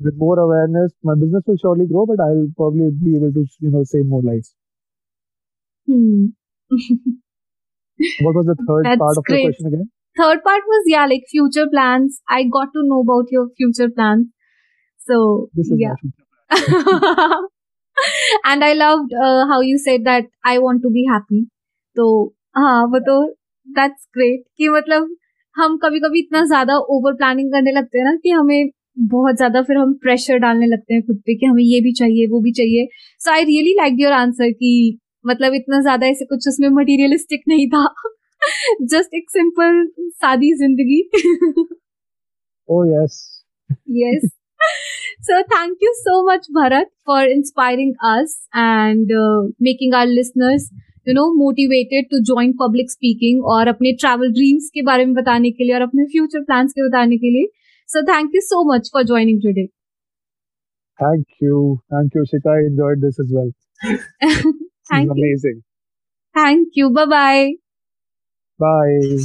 with 0.00 0.14
more 0.16 0.38
awareness, 0.38 0.92
my 1.02 1.14
business 1.14 1.42
will 1.46 1.56
surely 1.60 1.86
grow, 1.86 2.06
but 2.06 2.20
I'll 2.20 2.48
probably 2.56 2.90
be 2.90 3.16
able 3.16 3.32
to, 3.32 3.46
you 3.60 3.70
know, 3.70 3.84
save 3.84 4.06
more 4.06 4.22
lives. 4.22 4.54
Hmm. 5.86 6.26
What 8.22 8.34
was 8.34 8.46
the 8.46 8.56
third 8.66 8.86
That's 8.86 8.98
part 8.98 9.16
of 9.18 9.24
great. 9.24 9.42
your 9.42 9.50
question 9.50 9.66
again? 9.66 9.90
Third 10.16 10.42
part 10.42 10.62
was 10.66 10.84
yeah, 10.86 11.06
like 11.06 11.24
future 11.30 11.66
plans. 11.72 12.20
I 12.28 12.44
got 12.44 12.72
to 12.72 12.82
know 12.84 13.00
about 13.00 13.26
your 13.30 13.48
future 13.56 13.90
plans. 13.90 14.28
So 15.06 15.48
This 15.54 15.66
is 15.66 15.78
yeah. 15.78 15.94
my 16.50 16.56
future. 16.56 17.48
and 18.44 18.64
I 18.64 18.72
loved 18.72 19.12
uh, 19.12 19.46
how 19.46 19.60
you 19.60 19.78
said 19.78 20.04
that 20.04 20.24
I 20.44 20.58
want 20.58 20.82
to 20.82 20.90
be 20.90 21.06
happy. 21.10 21.46
तो 21.96 22.06
हाँ 22.56 22.84
वो 22.92 22.98
तो 23.08 23.16
that's 23.78 24.06
great 24.16 24.42
कि 24.58 24.68
मतलब 24.68 25.08
हम 25.56 25.76
कभी 25.84 26.00
कभी 26.00 26.18
इतना 26.18 26.44
ज्यादा 26.46 26.76
ओवर 26.96 27.14
प्लानिंग 27.22 27.52
करने 27.52 27.72
लगते 27.72 27.98
हैं 27.98 28.04
ना 28.04 28.14
कि 28.22 28.30
हमें 28.30 28.70
बहुत 28.97 29.35
ज़्यादा 29.35 29.61
फिर 29.61 29.77
हम 29.77 29.93
प्रेशर 30.03 30.37
डालने 30.37 30.67
लगते 30.67 30.93
हैं 30.93 31.03
खुद 31.03 31.17
पे 31.25 31.35
कि 31.35 31.45
हमें 31.45 31.63
ये 31.63 31.79
भी 31.81 31.91
चाहिए 31.93 32.27
वो 32.27 32.41
भी 32.41 32.51
चाहिए। 32.51 32.87
So 33.21 33.31
I 33.31 33.43
really 33.45 33.73
like 33.73 33.95
your 33.99 34.13
answer 34.13 34.51
कि 34.51 34.99
मतलब 35.25 35.53
इतना 35.53 35.81
ज़्यादा 35.81 36.07
ऐसे 36.07 36.25
कुछ 36.25 36.47
उसमें 36.47 36.67
मटेरियलिस्टिक 36.71 37.43
नहीं 37.47 37.67
था। 37.69 37.85
जस्ट 38.83 39.13
एक 39.15 39.29
सिंपल 39.31 39.85
सादी 40.15 40.53
ज़िंदगी। 40.55 41.01
Yes 42.69 43.17
yes 43.97 44.29
so 45.21 45.41
thank 45.43 45.77
you 45.83 45.91
so 45.95 46.21
much 46.31 46.47
Bharat 46.51 46.89
for 47.05 47.29
inspiring 47.29 47.93
us 48.05 48.37
and 48.55 49.11
making 49.61 49.93
our 49.93 50.07
listeners 50.07 50.69
you 51.07 51.13
know 51.13 51.25
motivated 51.35 52.05
to 52.11 52.19
join 52.23 52.51
public 52.59 52.91
speaking 52.91 53.43
और 53.45 53.67
अपने 53.67 53.91
ट्रेवल 53.93 54.31
ड्रीम्स 54.33 54.69
के 54.73 54.81
बारे 54.81 55.05
में 55.05 55.13
बताने 55.15 55.51
के 55.51 55.63
लिए 55.63 55.73
और 55.75 55.81
अपने 55.81 56.05
फ्यूचर 56.05 56.41
प्लान 56.41 56.67
के 56.67 56.87
बताने 56.87 57.17
के 57.17 57.29
लिए। 57.29 57.47
So 57.87 58.03
thank 58.05 58.31
you 58.33 58.41
so 58.41 58.63
much 58.63 58.87
for 58.91 59.03
joining 59.03 59.41
today 59.41 59.69
Thank 60.99 61.27
you. 61.41 61.81
Thank 61.91 62.13
you, 62.15 62.21
Ishika. 62.23 62.49
I 62.55 62.59
enjoyed 62.67 63.01
this 63.01 63.19
as 63.19 63.31
well. 63.33 63.51
Thank 64.89 65.11
you 65.15 65.35
amazing. 65.35 65.63
thank 66.33 66.69
you 66.75 66.89
bye 66.91 67.05
bye 67.05 67.51
Bye. 68.59 69.17